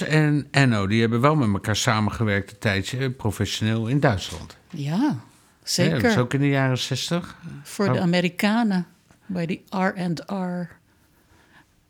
En 0.00 0.48
Enno, 0.50 0.86
die 0.86 1.00
hebben 1.00 1.20
wel 1.20 1.34
met 1.36 1.48
elkaar 1.52 1.76
samengewerkt 1.76 2.50
een 2.50 2.58
tijdje, 2.58 2.98
eh, 2.98 3.08
professioneel 3.16 3.86
in 3.86 4.00
Duitsland. 4.00 4.56
Ja, 4.70 4.96
Ja, 4.96 5.16
zeker. 5.62 6.02
dat 6.02 6.10
is 6.10 6.16
ook 6.16 6.34
in 6.34 6.40
de 6.40 6.48
jaren 6.48 6.78
zestig. 6.78 7.36
Voor 7.62 7.84
de 7.84 7.92
Oh. 7.92 8.00
Amerikanen, 8.00 8.86
bij 9.26 9.46
die 9.46 9.62
R&R 9.70 10.68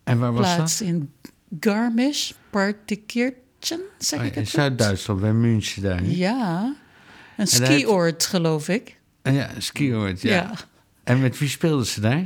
En 0.04 0.18
waar 0.18 0.32
was 0.32 0.54
plaats 0.54 0.78
dat? 0.78 0.88
in 0.88 1.12
Garmisch, 1.60 2.34
Parkeert, 2.50 3.34
zeg 3.98 4.18
Oh, 4.18 4.24
ik 4.24 4.34
in 4.34 4.40
het 4.40 4.48
goed? 4.48 4.48
Zuid-Duitsland, 4.48 5.20
bij 5.20 5.32
München 5.32 5.82
daar. 5.82 5.98
hè? 5.98 6.04
Ja, 6.08 6.62
een 6.64 6.74
En 7.36 7.46
skioord, 7.46 8.26
geloof 8.26 8.68
ik. 8.68 8.96
Ah, 9.22 9.34
ja, 9.34 9.54
een 9.54 9.62
skioord, 9.62 10.20
ja. 10.22 10.34
Ja. 10.34 10.50
En 11.04 11.20
met 11.20 11.38
wie 11.38 11.48
speelden 11.48 11.86
ze 11.86 12.00
daar? 12.00 12.24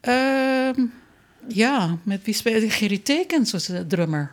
Ehm, 0.00 0.80
ja, 1.48 1.96
met 2.02 2.24
wie 2.24 2.34
speelde 2.34 2.70
Gerry 2.70 2.98
Tekens 2.98 3.52
was 3.52 3.66
de 3.66 3.86
drummer. 3.86 4.32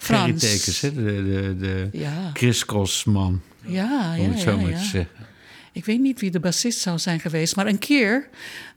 Frans. 0.00 0.40
Tekens, 0.40 0.80
hè? 0.80 0.92
De, 0.94 1.02
de, 1.02 1.56
de 1.58 1.98
Ja, 1.98 2.32
ja, 3.60 4.14
ja, 4.14 4.28
het 4.28 4.40
zo 4.40 4.50
ja, 4.50 4.56
maar 4.56 4.70
ja. 4.70 4.78
te 4.78 4.84
zeggen. 4.84 5.26
Ik 5.72 5.84
weet 5.84 6.00
niet 6.00 6.20
wie 6.20 6.30
de 6.30 6.40
bassist 6.40 6.78
zou 6.78 6.98
zijn 6.98 7.20
geweest, 7.20 7.56
maar 7.56 7.66
een 7.66 7.78
keer, 7.78 8.28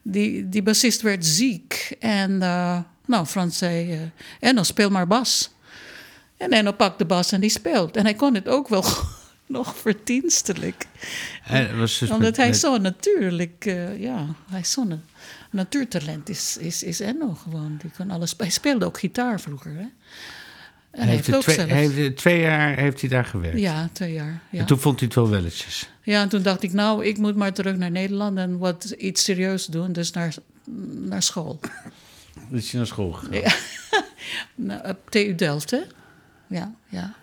die, 0.02 0.48
die 0.48 0.62
bassist 0.62 1.00
werd 1.02 1.26
ziek. 1.26 1.96
En 1.98 2.30
uh, 2.30 2.78
nou, 3.06 3.26
Frans 3.26 3.58
zei, 3.58 3.92
uh, 3.94 4.00
Enno, 4.40 4.62
speel 4.62 4.90
maar 4.90 5.06
bas. 5.06 5.50
En 6.36 6.50
Enno 6.50 6.72
pakt 6.72 6.98
de 6.98 7.04
bas 7.04 7.32
en 7.32 7.40
die 7.40 7.50
speelt. 7.50 7.96
En 7.96 8.04
hij 8.04 8.14
kon 8.14 8.34
het 8.34 8.48
ook 8.48 8.68
wel 8.68 8.84
nog 9.46 9.76
verdienstelijk. 9.76 10.86
En 11.44 11.78
was 11.78 11.98
dus 11.98 12.10
Omdat 12.10 12.26
met- 12.26 12.36
hij 12.36 12.52
zo 12.52 12.78
natuurlijk, 12.78 13.64
uh, 13.64 14.00
ja, 14.00 14.26
hij 14.50 14.60
is 14.60 14.70
zo'n 14.70 15.02
natuurtalent 15.50 16.28
is, 16.28 16.56
is, 16.56 16.82
is 16.82 17.00
Enno 17.00 17.34
gewoon. 17.34 17.76
Die 17.82 17.90
kan 17.96 18.10
alles, 18.10 18.34
hij 18.36 18.50
speelde 18.50 18.84
ook 18.84 18.98
gitaar 18.98 19.40
vroeger, 19.40 19.72
hè. 19.74 19.86
En 20.94 21.06
hij 21.06 21.14
heeft 21.14 21.24
twee, 21.24 21.56
zelf... 21.56 21.68
heeft, 21.68 21.96
het 21.96 22.16
twee 22.16 22.40
jaar 22.40 22.76
heeft 22.76 23.00
hij 23.00 23.10
daar 23.10 23.24
gewerkt. 23.24 23.58
Ja, 23.58 23.88
twee 23.92 24.12
jaar. 24.12 24.40
Ja. 24.50 24.58
En 24.58 24.66
toen 24.66 24.78
vond 24.78 24.98
hij 24.98 25.08
het 25.08 25.16
wel 25.16 25.28
welletjes. 25.28 25.88
Ja, 26.02 26.22
en 26.22 26.28
toen 26.28 26.42
dacht 26.42 26.62
ik, 26.62 26.72
nou, 26.72 27.04
ik 27.04 27.18
moet 27.18 27.36
maar 27.36 27.52
terug 27.52 27.76
naar 27.76 27.90
Nederland 27.90 28.38
en 28.38 28.58
wat 28.58 28.94
iets 28.98 29.24
serieus 29.24 29.66
doen, 29.66 29.92
dus 29.92 30.10
naar, 30.10 30.34
naar 31.00 31.22
school. 31.22 31.60
Dus 32.50 32.62
is 32.64 32.70
hij 32.70 32.78
naar 32.78 32.86
school 32.86 33.12
gegaan. 33.12 33.40
Ja. 33.40 33.54
Nou, 34.54 34.88
op 34.88 35.10
TU 35.10 35.34
Delft, 35.34 35.70
hè? 35.70 35.80
Ja, 36.46 36.74
ja. 36.88 37.14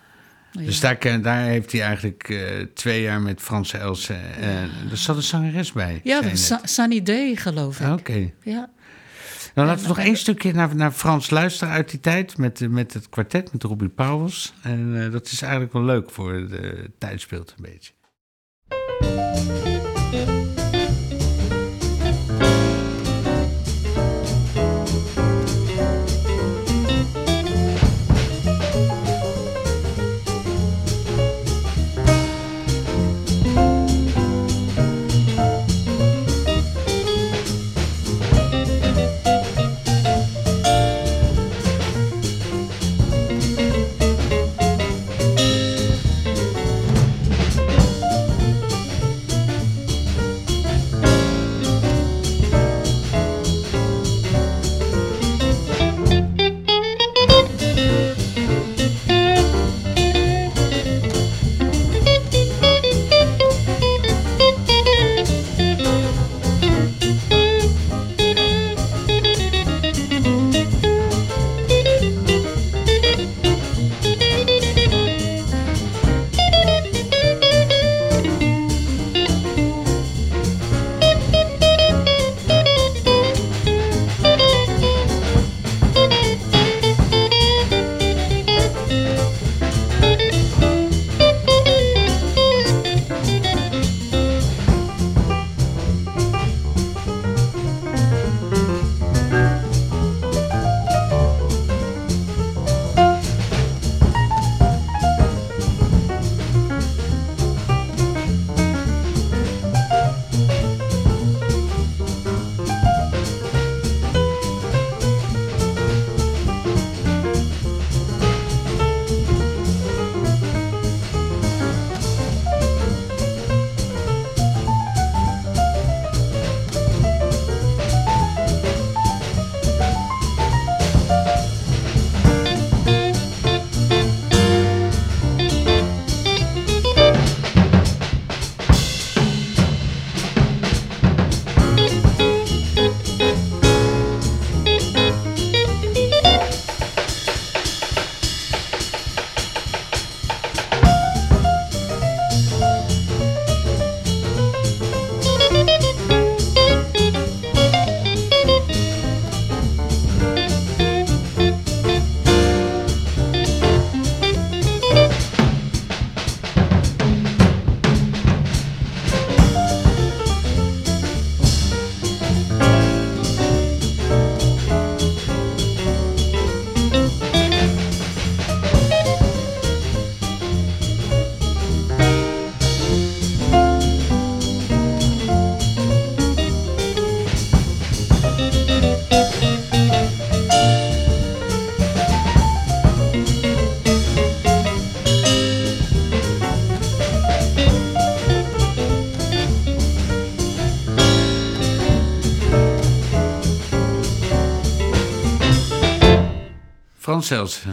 Dus 0.52 0.80
daar, 0.80 1.22
daar 1.22 1.44
heeft 1.44 1.72
hij 1.72 1.82
eigenlijk 1.82 2.28
eh, 2.28 2.38
twee 2.74 3.02
jaar 3.02 3.20
met 3.20 3.40
Franse 3.40 3.78
Else. 3.78 4.14
En 4.40 4.70
er 4.90 4.96
zat 4.96 5.16
een 5.16 5.22
zangeres 5.22 5.72
bij. 5.72 6.00
Ja, 6.04 6.20
je 6.22 6.58
Sunny 6.64 7.02
Day, 7.02 7.36
geloof 7.36 7.80
ik. 7.80 7.86
Ah, 7.86 7.92
Oké. 7.92 8.30
Ja. 8.42 8.70
Nou, 9.54 9.68
laten 9.68 9.82
we 9.82 9.88
nog 9.88 9.98
één 9.98 10.16
stukje 10.16 10.52
naar, 10.52 10.76
naar 10.76 10.92
Frans 10.92 11.30
luisteren 11.30 11.74
uit 11.74 11.90
die 11.90 12.00
tijd. 12.00 12.38
Met, 12.38 12.60
eh, 12.60 12.68
met 12.68 12.94
het 12.94 13.08
kwartet, 13.08 13.52
met 13.52 13.62
Robbie 13.62 13.88
Pauwels. 13.88 14.54
En 14.62 15.04
eh, 15.04 15.12
dat 15.12 15.26
is 15.26 15.42
eigenlijk 15.42 15.72
wel 15.72 15.84
leuk 15.84 16.10
voor 16.10 16.32
de 16.32 16.90
tijd 16.98 17.20
speelt 17.20 17.54
een 17.56 17.62
beetje. 17.62 17.92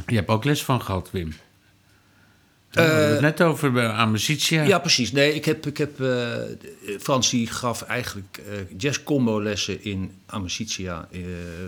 Je 0.07 0.15
hebt 0.15 0.29
ook 0.29 0.43
les 0.43 0.63
van 0.63 0.81
gehad, 0.81 1.11
Wim. 1.11 1.33
We 2.69 2.81
hadden 2.81 3.11
het 3.11 3.21
net 3.21 3.41
over 3.41 3.71
bij 3.71 3.87
Amicitia. 3.87 4.63
Ja, 4.63 4.79
precies. 4.79 5.11
Nee, 5.11 5.33
ik 5.33 5.45
heb, 5.45 5.65
ik 5.65 5.77
heb 5.77 6.01
eh, 6.01 6.33
Frans 6.99 7.29
die 7.29 7.47
gaf 7.47 7.81
eigenlijk 7.81 8.37
eh 8.49 8.77
jazz-combo 8.77 9.41
lessen 9.41 9.83
in 9.83 10.11
Amicitia. 10.25 11.07
eh, 11.11 11.19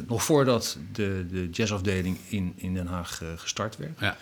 nog 0.07 0.23
voordat 0.23 0.77
de, 0.91 1.25
de 1.31 1.49
jazzafdeling 1.51 2.17
in, 2.29 2.53
in 2.55 2.73
Den 2.73 2.87
Haag 2.87 3.21
eh, 3.21 3.27
gestart 3.35 3.77
werd. 3.77 3.99
Ja. 3.99 4.17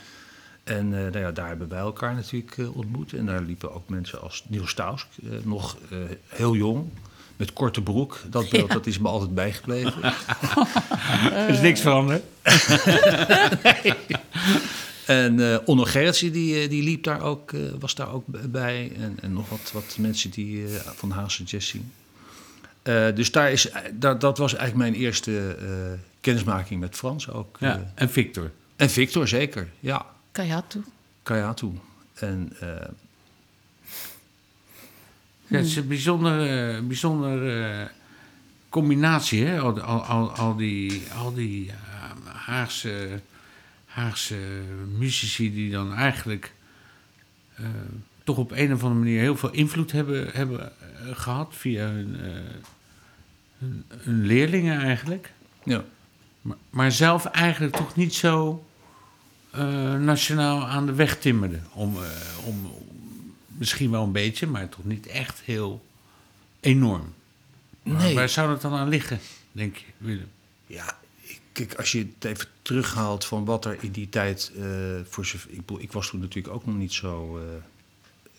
En 0.63 0.93
eh, 0.93 1.11
nou 1.11 1.20
ja, 1.20 1.32
daar 1.32 1.47
hebben 1.47 1.70
wij 1.70 1.80
elkaar 1.80 2.13
natuurlijk 2.15 2.57
eh, 2.57 2.76
ontmoet. 2.78 3.13
En 3.13 3.26
daar 3.26 3.41
liepen 3.41 3.74
ook 3.74 3.89
mensen 3.89 4.22
als 4.22 4.43
Niels 4.47 4.70
Stausk, 4.70 5.07
eh, 5.24 5.30
nog 5.43 5.78
eh, 5.89 5.97
heel 6.28 6.55
jong, 6.55 6.89
met 7.40 7.54
korte 7.54 7.82
broek. 7.82 8.22
Dat 8.30 8.50
beeld 8.50 8.68
Ja. 8.68 8.74
dat 8.74 8.86
is 8.86 8.98
me 9.00 9.08
altijd 9.08 9.34
bijgebleven. 9.34 10.04
Er 11.32 11.50
is 11.50 11.60
niks 11.62 11.82
veranderd. 11.82 12.24
En 15.06 15.40
eh 15.52 15.58
Onno 15.66 15.84
Gerritsen, 15.84 16.32
die, 16.32 16.62
eh, 16.62 16.70
die 16.70 16.84
liep 16.84 17.04
daar 17.04 17.22
ook, 17.22 17.52
eh, 17.54 17.62
was 17.80 17.96
daar 17.96 18.12
ook 18.14 18.24
bij. 18.28 18.92
En, 18.98 19.18
en 19.22 19.34
nog 19.34 19.50
wat, 19.50 19.72
wat 19.74 19.96
mensen 20.00 20.30
die 20.30 20.66
eh, 20.66 20.72
van 20.96 21.30
zien. 21.62 21.92
Eh, 22.82 23.16
dus 23.16 23.32
daar 23.32 23.52
is, 23.52 23.70
dat, 23.94 24.22
dat 24.22 24.38
was 24.38 24.56
eigenlijk 24.56 24.90
mijn 24.90 25.04
eerste 25.04 25.56
eh, 25.60 25.66
kennismaking 26.22 26.80
met 26.80 26.96
Frans 26.96 27.30
ook. 27.30 27.58
Ja, 27.60 27.76
eh. 27.76 27.82
en 27.96 28.10
Victor. 28.10 28.52
en 28.76 28.90
Victor 28.90 29.28
zeker, 29.28 29.70
ja. 29.80 30.06
Kayatu. 30.32 30.82
Kayatu. 31.24 31.72
En 32.14 32.54
eh, 32.60 32.68
Ja, 35.50 35.58
het 35.58 35.66
is 35.66 35.76
een 35.76 35.88
bijzonder, 35.88 36.41
eh, 36.76 36.82
bijzonder 36.82 37.62
eh, 37.62 37.86
combinatie, 38.70 39.45
hè? 39.45 39.60
Al, 39.60 39.80
al, 39.82 40.32
al, 40.32 40.56
die, 40.56 41.04
al 41.18 41.34
die 41.34 41.70
eh, 41.70 41.76
Haagse, 42.34 43.22
Haagse 43.86 44.38
muzici 44.97 45.54
die 45.54 45.72
dan 45.72 45.93
eigenlijk 45.93 46.54
toch 48.24 48.38
op 48.38 48.52
een 48.52 48.74
of 48.74 48.84
andere 48.84 49.00
manier 49.00 49.20
heel 49.20 49.38
veel 49.38 49.52
invloed 49.52 49.91
hebben, 49.91 50.30
hebben 50.34 50.60
eh, 50.60 50.72
gehad 51.14 51.54
via 51.56 51.88
hun, 51.88 52.16
hun, 53.58 53.86
hun 53.89 54.26
leerlingen 54.26 54.80
eigenlijk. 54.80 55.34
ja. 55.64 55.84
Maar, 56.41 56.58
maar 56.70 56.91
zelf 56.91 57.26
eigenlijk 57.26 57.76
toch 57.76 57.95
niet 57.95 58.14
zo 58.14 58.64
nationaal 60.00 60.68
aan 60.68 60.86
de 60.86 60.93
weg 60.93 61.20
timmerde. 61.20 61.60
Om, 61.74 61.97
om, 62.45 62.72
misschien 63.60 63.91
wel 63.91 64.03
een 64.03 64.12
beetje, 64.12 64.47
maar 64.47 64.70
toch 64.70 64.86
niet 64.86 65.07
echt 65.07 65.41
heel 65.41 65.86
enorm. 66.60 67.14
Maar 67.84 68.01
Nee. 68.01 68.16
Waar 68.16 68.30
zou 68.30 68.51
het 68.51 68.62
dan 68.62 68.74
aan 68.74 68.89
liggen, 68.89 69.20
denk 69.51 69.76
je, 69.78 69.86
Willem? 69.97 70.30
Ja, 70.68 70.97
ik- 71.22 71.41
kijk, 71.51 71.74
als 71.74 71.91
je 71.91 71.99
het 72.20 72.26
even 72.26 72.47
terughaalt 72.62 73.26
van 73.26 73.45
wat 73.45 73.66
er 73.66 73.78
in 73.82 73.91
die 73.91 74.10
tijd 74.10 74.51
eh, 74.57 74.64
voor 75.10 75.26
ik, 75.47 75.57
bedoel, 75.66 75.82
ik 75.82 75.91
was 75.91 76.10
toen 76.10 76.20
natuurlijk 76.20 76.53
ook 76.55 76.66
nog 76.66 76.76
niet 76.76 76.93
zo 76.93 77.38
eh, 77.38 77.43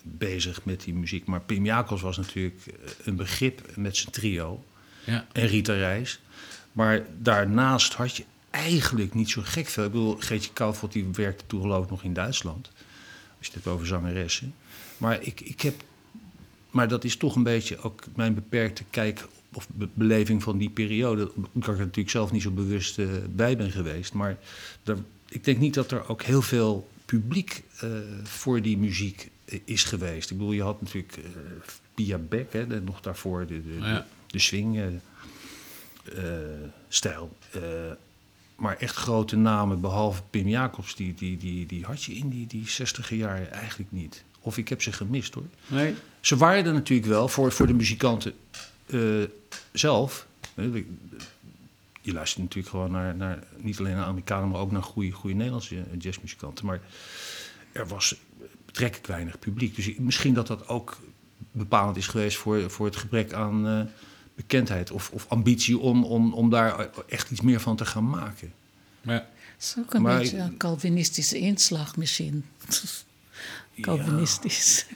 bezig 0.02 0.64
met 0.64 0.80
die 0.80 0.94
muziek. 0.94 1.26
Maar 1.26 1.40
Pim 1.40 1.64
Jacobs 1.64 2.02
was 2.02 2.16
natuurlijk 2.16 2.66
eh, 2.66 2.90
een 3.04 3.16
begrip 3.16 3.76
met 3.76 3.96
zijn 3.96 4.12
trio. 4.12 4.64
Ja. 5.04 5.26
En 5.32 5.46
Rita 5.46 5.72
Reis. 5.74 6.20
Maar 6.72 7.02
daarnaast 7.18 7.92
had 7.94 8.16
je 8.16 8.24
eigenlijk 8.50 9.14
niet 9.14 9.30
zo 9.30 9.42
gek 9.44 9.68
veel. 9.68 9.84
Ik 9.84 9.90
bedoel, 9.90 10.16
Geetje 10.18 10.52
Koudveld 10.52 10.92
die 10.92 11.06
werkte 11.12 11.44
toen 11.46 11.60
geloof 11.60 11.84
ik 11.84 11.90
nog 11.90 12.02
in 12.02 12.12
Duitsland. 12.14 12.70
Als 13.40 13.46
je 13.48 13.54
het 13.54 13.64
hebt 13.64 13.66
over 13.76 13.86
zangeressen. 13.86 14.54
Maar 14.98 15.22
ik, 15.22 15.40
ik 15.40 15.60
heb... 15.60 15.74
Maar 16.70 16.88
dat 16.88 17.04
is 17.04 17.16
toch 17.16 17.36
een 17.36 17.42
beetje 17.42 17.78
ook 17.82 18.02
mijn 18.16 18.34
beperkte 18.34 18.84
kijk 18.90 19.26
of 19.52 19.68
be- 19.68 19.88
beleving 19.94 20.42
van 20.42 20.58
die 20.58 20.70
periode. 20.70 21.30
Ik 21.52 21.66
er 21.66 21.78
natuurlijk 21.78 22.10
zelf 22.10 22.32
niet 22.32 22.42
zo 22.42 22.50
bewust 22.50 22.98
eh, 22.98 23.06
bij 23.30 23.56
ben 23.56 23.70
geweest. 23.70 24.12
Maar 24.12 24.38
daar, 24.82 24.96
ik 25.28 25.44
denk 25.44 25.58
niet 25.58 25.74
dat 25.74 25.90
er 25.90 26.08
ook 26.08 26.22
heel 26.22 26.42
veel 26.42 26.88
publiek 27.04 27.62
eh, 27.80 27.90
voor 28.22 28.62
die 28.62 28.78
muziek 28.78 29.30
eh, 29.44 29.58
is 29.64 29.84
geweest. 29.84 30.30
Ik 30.30 30.36
bedoel, 30.36 30.52
je 30.52 30.62
had 30.62 30.80
natuurlijk 30.82 31.18
Pia 31.94 32.18
Beck, 32.18 32.52
hè, 32.52 32.66
de- 32.66 32.80
nog 32.80 33.00
daarvoor 33.00 33.46
de, 33.46 33.62
de, 33.62 33.76
Ja. 33.80 34.06
de 34.26 34.38
swing 34.38 35.00
stijl. 36.88 37.36
Maar 38.60 38.76
echt 38.76 38.96
grote 38.96 39.36
namen, 39.36 39.80
behalve 39.80 40.22
Pim 40.30 40.48
Jacobs, 40.48 40.94
die, 40.94 41.14
die, 41.14 41.36
die, 41.36 41.66
die 41.66 41.84
had 41.84 42.02
je 42.02 42.12
in 42.12 42.28
die, 42.28 42.46
die 42.46 42.68
60 42.68 43.10
jaren 43.10 43.52
eigenlijk 43.52 43.92
niet. 43.92 44.24
Of 44.40 44.58
ik 44.58 44.68
heb 44.68 44.82
ze 44.82 44.92
gemist 44.92 45.34
hoor. 45.34 45.46
Nee? 45.66 45.94
Ze 46.20 46.36
waren 46.36 46.64
er 46.64 46.72
natuurlijk 46.72 47.08
wel 47.08 47.28
voor, 47.28 47.52
voor 47.52 47.66
de 47.66 47.72
muzikanten 47.72 48.34
eh, 48.86 49.00
zelf. 49.72 50.26
Eh, 50.54 50.64
Je 52.00 52.12
luistert 52.12 52.42
natuurlijk 52.42 52.68
gewoon 52.68 52.90
naar, 52.90 53.16
naar 53.16 53.44
niet 53.56 53.78
alleen 53.78 53.96
naar 53.96 54.04
Amerikanen, 54.04 54.48
maar 54.48 54.60
ook 54.60 54.72
naar 54.72 54.82
goede, 54.82 55.10
goede 55.10 55.36
Nederlandse 55.36 55.76
eh, 55.76 55.82
jazzmuzikanten. 55.98 56.66
Maar 56.66 56.80
er 57.72 57.86
was 57.86 58.16
betrekkelijk 58.66 59.06
weinig 59.06 59.38
publiek. 59.38 59.76
Dus 59.76 59.96
misschien 59.98 60.34
dat 60.34 60.46
dat 60.46 60.68
ook 60.68 60.98
bepalend 61.52 61.96
is 61.96 62.06
geweest 62.06 62.36
voor, 62.36 62.70
voor 62.70 62.86
het 62.86 62.96
gebrek 62.96 63.32
aan 63.32 63.88
bekendheid 64.40 64.90
of, 64.90 65.10
of 65.10 65.26
ambitie 65.28 65.78
om, 65.78 66.04
om, 66.04 66.32
om 66.32 66.50
daar 66.50 66.88
echt 67.08 67.30
iets 67.30 67.40
meer 67.40 67.60
van 67.60 67.76
te 67.76 67.84
gaan 67.84 68.08
maken. 68.08 68.52
Ja. 69.00 69.12
Het 69.12 69.28
is 69.58 69.74
ook 69.78 69.94
een 69.94 70.02
Maar 70.02 70.18
beetje 70.18 70.38
een 70.38 70.56
Calvinistische 70.56 71.38
inslag 71.38 71.96
misschien. 71.96 72.44
Calvinistisch. 73.80 74.86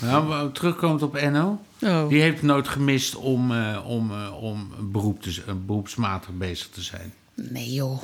Nou, 0.00 0.26
maar 0.26 0.52
terugkomend 0.52 1.02
op 1.02 1.14
Enno. 1.14 1.64
Oh. 1.80 2.08
Die 2.08 2.20
heeft 2.20 2.42
nooit 2.42 2.68
gemist 2.68 3.14
om, 3.14 3.52
eh, 3.52 3.84
om, 3.86 4.10
eh, 4.10 4.42
om 4.42 4.72
een 4.78 4.90
beroep 4.90 5.22
te, 5.22 5.42
een 5.46 5.66
beroepsmatig 5.66 6.30
bezig 6.36 6.68
te 6.68 6.82
zijn. 6.82 7.14
Nee 7.34 7.72
joh, 7.72 8.02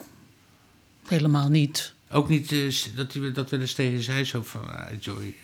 helemaal 1.07 1.49
niet. 1.49 1.95
Ook 2.11 2.29
niet 2.29 2.53
eh, 2.53 2.97
dat 2.97 3.12
hij 3.12 3.33
dat 3.33 3.51
wel 3.51 3.61
eens 3.61 3.73
tegen 3.73 4.03
zei, 4.03 4.25
zo 4.25 4.43
van... 4.43 4.69
ah, 4.69 5.01
Joy, 5.01 5.35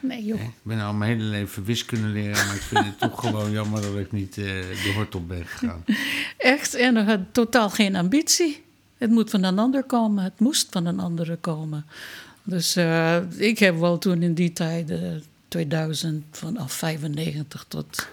Nee 0.00 0.24
joh. 0.24 0.40
Ik 0.40 0.50
ben 0.62 0.80
al 0.80 0.92
mijn 0.92 1.10
hele 1.10 1.30
leven 1.30 1.64
wiskunde 1.64 2.06
leren, 2.06 2.46
maar 2.46 2.54
ik 2.54 2.60
vind 2.60 2.84
het 2.84 2.98
toch 2.98 3.20
gewoon 3.20 3.50
jammer 3.50 3.82
dat 3.82 3.96
ik 3.96 4.12
niet 4.12 4.38
eh, 4.38 4.44
de 4.44 4.92
hort 4.94 5.14
op 5.14 5.28
ben 5.28 5.46
gegaan. 5.46 5.84
Echt, 6.36 6.74
en 6.74 6.96
er 6.96 7.04
had 7.04 7.20
totaal 7.32 7.70
geen 7.70 7.96
ambitie. 7.96 8.64
Het 8.98 9.10
moet 9.10 9.30
van 9.30 9.42
een 9.42 9.58
ander 9.58 9.84
komen, 9.84 10.24
het 10.24 10.40
moest 10.40 10.66
van 10.70 10.86
een 10.86 11.00
andere 11.00 11.36
komen. 11.36 11.86
Dus 12.42 12.76
eh, 12.76 13.16
ik 13.36 13.58
heb 13.58 13.78
wel 13.78 13.98
toen 13.98 14.22
in 14.22 14.34
die 14.34 14.52
tijd, 14.52 14.90
eh, 14.90 14.98
2000, 15.48 16.24
vanaf 16.30 16.72
95 16.72 17.64
tot 17.68 18.08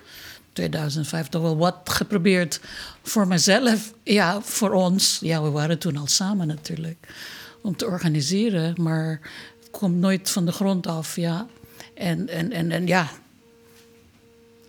2005, 0.54 1.28
toch 1.28 1.42
wel 1.42 1.58
wat 1.58 1.78
geprobeerd 1.84 2.62
voor 3.02 3.28
mezelf. 3.28 3.94
Ja, 4.04 4.42
voor 4.42 4.72
ons. 4.72 5.20
Ja, 5.22 5.42
we 5.42 5.50
waren 5.50 5.80
toen 5.80 5.98
al 5.98 6.08
samen 6.08 6.48
natuurlijk. 6.48 7.08
Om 7.62 7.76
te 7.76 7.86
organiseren, 7.86 8.74
maar 8.82 9.20
het 9.60 9.70
komt 9.72 9.96
nooit 9.96 10.30
van 10.30 10.46
de 10.46 10.52
grond 10.52 10.88
af, 10.88 11.16
ja. 11.16 11.48
En, 11.94 12.30
en, 12.30 12.52
en, 12.52 12.72
en 12.72 12.88
ja, 12.88 13.10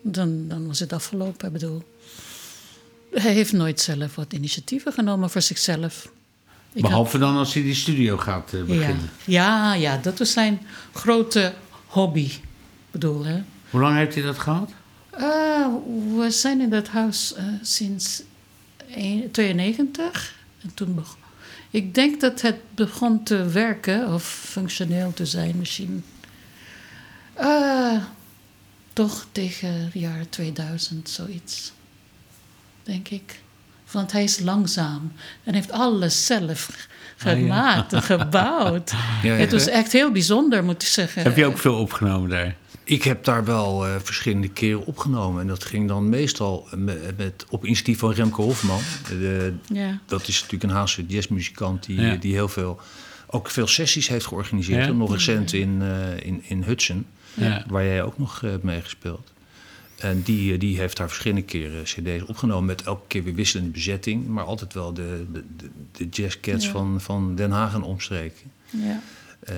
dan, 0.02 0.48
dan 0.48 0.66
was 0.66 0.78
het 0.78 0.92
afgelopen, 0.92 1.46
ik 1.46 1.52
bedoel. 1.52 1.82
Hij 3.10 3.32
heeft 3.32 3.52
nooit 3.52 3.80
zelf 3.80 4.14
wat 4.14 4.32
initiatieven 4.32 4.92
genomen 4.92 5.30
voor 5.30 5.42
zichzelf. 5.42 6.12
Ik 6.72 6.82
Behalve 6.82 7.18
dan 7.18 7.36
als 7.36 7.54
hij 7.54 7.62
die 7.62 7.74
studio 7.74 8.16
gaat 8.16 8.52
eh, 8.52 8.62
beginnen. 8.62 9.10
ja, 9.24 9.74
ja, 9.74 9.74
ja, 9.74 9.96
dat 9.96 10.18
was 10.18 10.32
zijn 10.32 10.60
grote 10.92 11.54
hobby. 11.86 12.30
Bedoel, 12.90 13.24
hè. 13.24 13.42
Hoe 13.70 13.80
lang 13.80 13.96
heeft 13.96 14.14
hij 14.14 14.24
dat 14.24 14.38
gehad? 14.38 14.70
Eh, 15.10 15.66
we 16.16 16.26
zijn 16.30 16.60
in 16.60 16.70
dat 16.70 16.88
huis 16.88 17.34
eh, 17.34 17.44
sinds 17.62 18.22
92. 19.30 20.34
En 20.62 20.74
toen 20.74 20.94
begon... 20.94 21.22
Ik 21.70 21.94
denk 21.94 22.20
dat 22.20 22.40
het 22.40 22.56
begon 22.74 23.22
te 23.22 23.48
werken, 23.48 24.12
of 24.12 24.24
functioneel 24.24 25.12
te 25.12 25.26
zijn 25.26 25.56
misschien. 25.58 26.04
Eh, 27.34 28.02
toch 28.92 29.26
tegen 29.32 29.68
het 29.84 29.92
jaar 29.92 30.28
2000, 30.28 31.08
zoiets. 31.08 31.72
Denk 32.82 33.08
ik. 33.08 33.42
Want 33.90 34.12
hij 34.12 34.22
is 34.22 34.38
langzaam 34.40 35.12
en 35.44 35.54
heeft 35.54 35.70
alles 35.70 36.26
zelf 36.26 36.86
gemaakt 37.16 37.92
en 37.92 38.02
gebouwd. 38.16 38.92
ja. 39.22 39.32
Het 39.34 39.52
was 39.52 39.66
echt 39.66 39.92
heel 39.92 40.12
bijzonder, 40.12 40.64
moet 40.64 40.82
ik 40.82 40.88
zeggen. 40.88 41.22
Heb 41.22 41.36
je 41.36 41.46
ook 41.46 41.58
veel 41.58 41.74
opgenomen 41.78 42.30
daar? 42.30 42.56
Ik 42.84 43.02
heb 43.02 43.24
daar 43.24 43.44
wel 43.44 43.86
eh, 43.86 43.94
verschillende 44.02 44.48
keren 44.48 44.86
opgenomen. 44.86 45.40
En 45.40 45.46
dat 45.46 45.64
ging 45.64 45.88
dan 45.88 46.08
meestal 46.08 46.68
met, 46.76 47.16
met, 47.16 47.44
op 47.48 47.64
initiatief 47.64 47.98
van 47.98 48.12
Remco 48.12 48.42
Hofman. 48.42 48.80
De, 49.08 49.54
Ja. 49.66 49.98
dat 50.06 50.28
is 50.28 50.34
natuurlijk 50.42 50.62
een 50.62 50.76
Haagse 50.78 51.06
jazzmuzikant 51.06 51.84
die, 51.84 52.00
Ja. 52.00 52.14
die 52.16 52.32
heel 52.32 52.48
veel, 52.48 52.80
ook 53.26 53.50
veel 53.50 53.66
sessies 53.66 54.08
heeft 54.08 54.26
georganiseerd. 54.26 54.86
Ja. 54.86 54.92
Nog 54.92 55.12
recent 55.12 55.52
in, 55.52 55.82
eh, 55.82 56.26
in, 56.26 56.42
in 56.46 56.62
Hudson, 56.62 57.06
Ja. 57.34 57.64
waar 57.68 57.84
jij 57.84 58.02
ook 58.02 58.18
nog 58.18 58.42
eh, 58.42 58.50
hebt 58.50 58.62
meegespeeld. 58.62 59.32
En 59.98 60.22
die, 60.22 60.52
eh, 60.52 60.60
die 60.60 60.78
heeft 60.78 60.96
daar 60.96 61.08
verschillende 61.08 61.42
keren 61.42 61.82
cd's 61.82 62.22
opgenomen 62.26 62.64
met 62.64 62.82
elke 62.82 63.06
keer 63.06 63.24
weer 63.24 63.34
wisselende 63.34 63.70
bezetting. 63.72 64.26
Maar 64.26 64.44
altijd 64.44 64.74
wel 64.74 64.92
de, 64.94 65.26
de, 65.32 65.44
de, 65.92 66.08
jazzcats 66.08 66.64
Ja. 66.64 66.70
van, 66.70 67.00
van 67.00 67.34
Den 67.34 67.50
Haag 67.50 67.74
en 67.74 67.82
omstreken. 67.82 68.50
Ja. 68.70 69.02
Eh, 69.40 69.56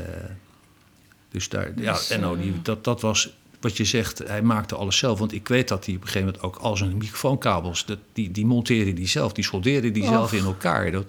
dus 1.31 1.49
daar, 1.49 1.72
ja, 1.77 1.93
Dus, 1.93 2.11
en 2.11 2.39
die, 2.41 2.62
dat, 2.62 2.85
dat 2.85 3.01
was 3.01 3.31
wat 3.61 3.77
je 3.77 3.85
zegt, 3.85 4.18
hij 4.18 4.43
maakte 4.43 4.74
alles 4.74 4.99
zelf. 4.99 5.18
Want 5.18 5.33
ik 5.33 5.49
weet 5.49 5.68
dat 5.68 5.87
hij 5.87 5.95
op 5.95 6.01
een 6.01 6.07
gegeven 6.07 6.27
moment 6.27 6.45
ook 6.45 6.57
al 6.57 6.77
zijn 6.77 6.97
microfoonkabels, 6.97 7.85
dat, 7.87 7.99
die, 8.12 8.31
die 8.31 8.47
monteerde 8.47 8.93
hij 8.93 9.09
zelf, 9.09 9.33
die 9.33 9.45
soldeerde 9.45 9.91
hij 10.01 10.09
zelf 10.09 10.33
in 10.33 10.45
elkaar. 10.45 10.91
Dat, 10.91 11.07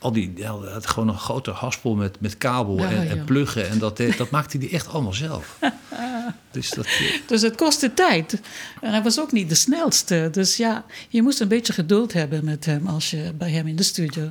al 0.00 0.12
die, 0.12 0.32
ja, 0.36 0.52
had 0.52 0.86
gewoon 0.86 1.08
een 1.08 1.18
grote 1.18 1.50
haspel 1.50 1.94
met, 1.94 2.20
met 2.20 2.38
kabel 2.38 2.78
Ja, 2.78 2.90
en, 2.90 3.08
en 3.08 3.24
pluggen. 3.24 3.68
En 3.68 3.78
dat, 3.78 3.96
dat 4.16 4.30
maakte 4.30 4.58
hij 4.58 4.70
echt 4.70 4.88
allemaal 4.88 5.12
zelf. 5.12 5.58
dus 6.50 6.70
dat, 6.70 6.86
eh, 6.86 7.12
Dus 7.26 7.42
het 7.42 7.56
kostte 7.56 7.94
tijd. 7.94 8.40
En 8.80 8.90
hij 8.90 9.02
was 9.02 9.20
ook 9.20 9.32
niet 9.32 9.48
de 9.48 9.54
snelste. 9.54 10.28
Dus 10.32 10.56
ja, 10.56 10.84
je 11.08 11.22
moest 11.22 11.40
een 11.40 11.48
beetje 11.48 11.72
geduld 11.72 12.12
hebben 12.12 12.44
met 12.44 12.64
hem 12.64 12.86
als 12.86 13.10
je 13.10 13.32
bij 13.38 13.50
hem 13.50 13.66
in 13.66 13.76
de 13.76 13.82
studio 13.82 14.30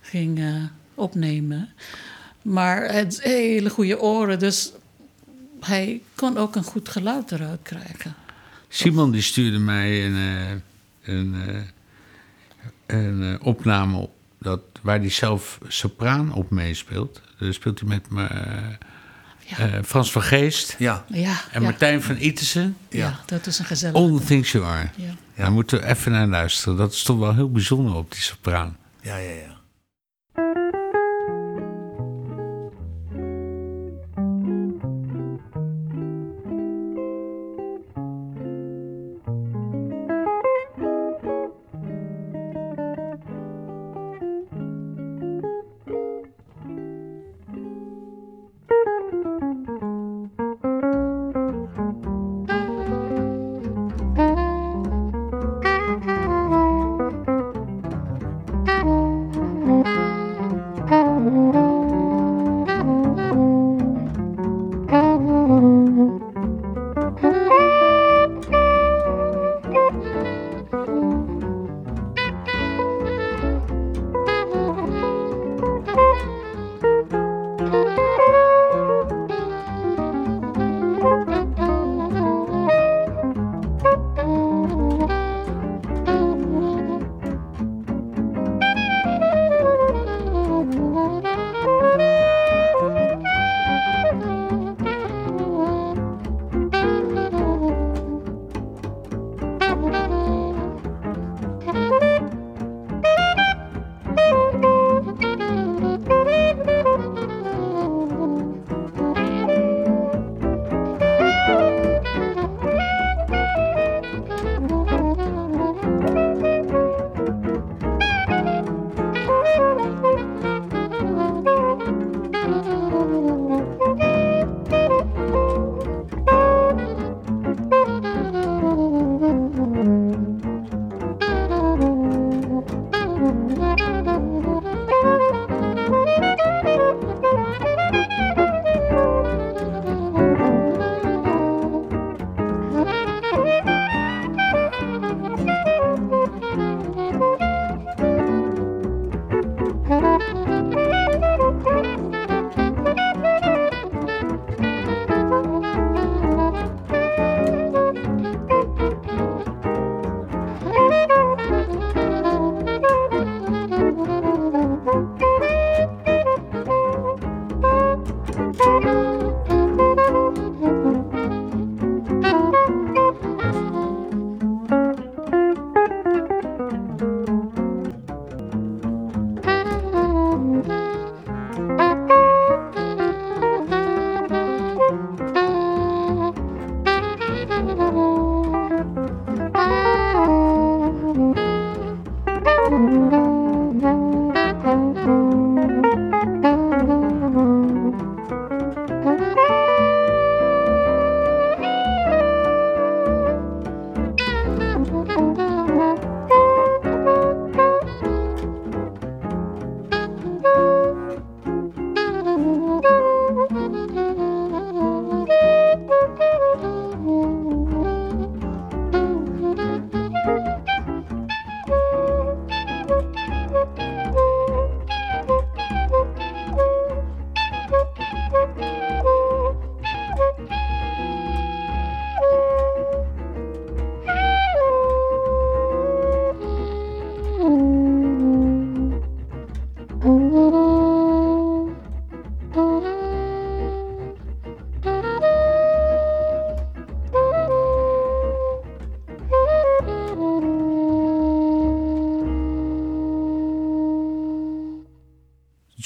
ging 0.00 0.38
eh, 0.38 0.54
opnemen. 0.94 1.68
Maar 2.42 2.92
het 2.92 3.22
hele 3.22 3.70
goede 3.70 4.00
oren, 4.00 4.38
dus 4.38 4.72
hij 5.60 6.02
kon 6.14 6.36
ook 6.36 6.56
een 6.56 6.64
goed 6.64 6.88
geluid 6.88 7.32
eruit 7.32 7.62
krijgen. 7.62 8.14
Simon 8.68 9.10
die 9.10 9.22
stuurde 9.22 9.58
mij 9.58 10.06
een, 10.06 10.14
eh, 10.14 11.14
een, 11.14 11.34
eh, 11.46 11.62
een 12.86 13.22
eh, 13.22 13.46
opname 13.46 13.96
op. 13.96 14.14
dat, 14.46 14.60
waar 14.82 14.98
hij 14.98 15.10
zelf 15.10 15.58
sopraan 15.68 16.32
op 16.32 16.50
meespeelt. 16.50 17.20
Daar 17.38 17.52
speelt 17.54 17.80
hij 17.80 17.88
met 17.88 18.10
me, 18.10 18.28
Ja. 19.46 19.58
eh, 19.58 19.82
Frans 19.84 20.12
van 20.12 20.22
Geest 20.22 20.74
Ja, 20.78 21.04
Ja, 21.08 21.34
en 21.50 21.60
ja. 21.60 21.66
Martijn 21.66 22.02
van 22.02 22.16
Itesen. 22.18 22.76
Ja, 22.90 23.20
dat 23.26 23.46
is 23.46 23.58
een 23.58 23.64
gezellig. 23.64 23.96
All 23.96 24.18
the 24.18 24.24
things 24.24 24.52
you 24.52 24.64
are. 24.64 24.88
Ja. 24.96 25.14
Daar 25.36 25.52
moeten 25.52 25.78
we 25.80 25.86
even 25.86 26.12
naar 26.12 26.26
luisteren. 26.26 26.76
Dat 26.76 26.92
is 26.92 27.02
toch 27.02 27.18
wel 27.18 27.34
heel 27.34 27.50
bijzonder 27.50 27.94
op 27.94 28.12
die 28.12 28.20
sopraan. 28.20 28.76
ja, 29.00 29.16
ja. 29.16 29.30
ja. 29.30 29.54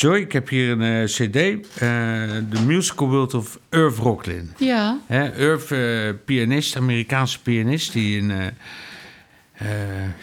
Joy, 0.00 0.18
ik 0.18 0.32
heb 0.32 0.48
hier 0.48 0.70
een 0.70 0.82
eh, 0.82 1.04
cd. 1.04 1.36
eh 1.36 1.58
The 2.50 2.62
Musical 2.66 3.08
World 3.08 3.34
of 3.34 3.58
Irv 3.70 3.98
Rocklin. 3.98 4.52
Ja, 4.58 4.98
Hè, 5.06 5.36
Irv, 5.36 5.70
eh, 5.70 6.14
pianist, 6.24 6.76
Amerikaanse 6.76 7.42
pianist... 7.42 7.92
die 7.92 8.18
in, 8.18 8.28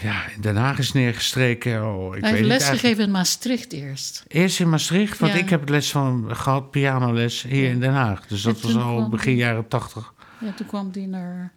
ja, 0.01 0.29
in 0.35 0.41
Den 0.41 0.55
Haag 0.55 0.77
is 0.79 0.91
neergestreken. 0.93 1.85
Oh, 1.85 2.15
ik 2.15 2.21
hij 2.23 2.31
heeft 2.31 2.43
lesgegeven 2.45 3.03
in 3.03 3.11
Maastricht 3.11 3.73
eerst. 3.73 4.23
Eerst 4.27 4.59
in 4.59 4.69
Maastricht, 4.69 5.19
want 5.19 5.33
Ja. 5.33 5.39
ik 5.39 5.49
heb 5.49 5.69
les 5.69 5.91
van 5.91 6.35
gehad, 6.35 6.71
pianoles, 6.71 7.41
hier 7.43 7.63
Ja. 7.63 7.69
in 7.69 7.79
Den 7.79 7.93
Haag. 7.93 8.27
Dus 8.27 8.41
dat 8.41 8.61
was 8.61 8.75
al 8.75 9.09
begin 9.09 9.35
jaren 9.35 9.67
tachtig. 9.67 10.13
Ja, 10.39 10.51
toen 10.51 10.67
kwam 10.67 10.89
hij 10.93 11.05
naar 11.05 11.51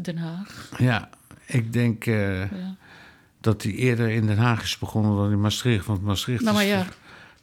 Den 0.00 0.16
Haag. 0.18 0.68
Ja, 0.78 1.08
ik 1.46 1.72
denk 1.72 2.04
Ja. 2.04 2.48
dat 3.40 3.62
hij 3.62 3.72
eerder 3.72 4.08
in 4.08 4.26
Den 4.26 4.38
Haag 4.38 4.62
is 4.62 4.78
begonnen 4.78 5.16
dan 5.16 5.30
in 5.30 5.40
Maastricht. 5.40 5.86
Want 5.86 6.02
Maastricht 6.02 6.42
Nou, 6.42 6.54
maar 6.54 6.64
is 6.64 6.70
ja. 6.70 6.86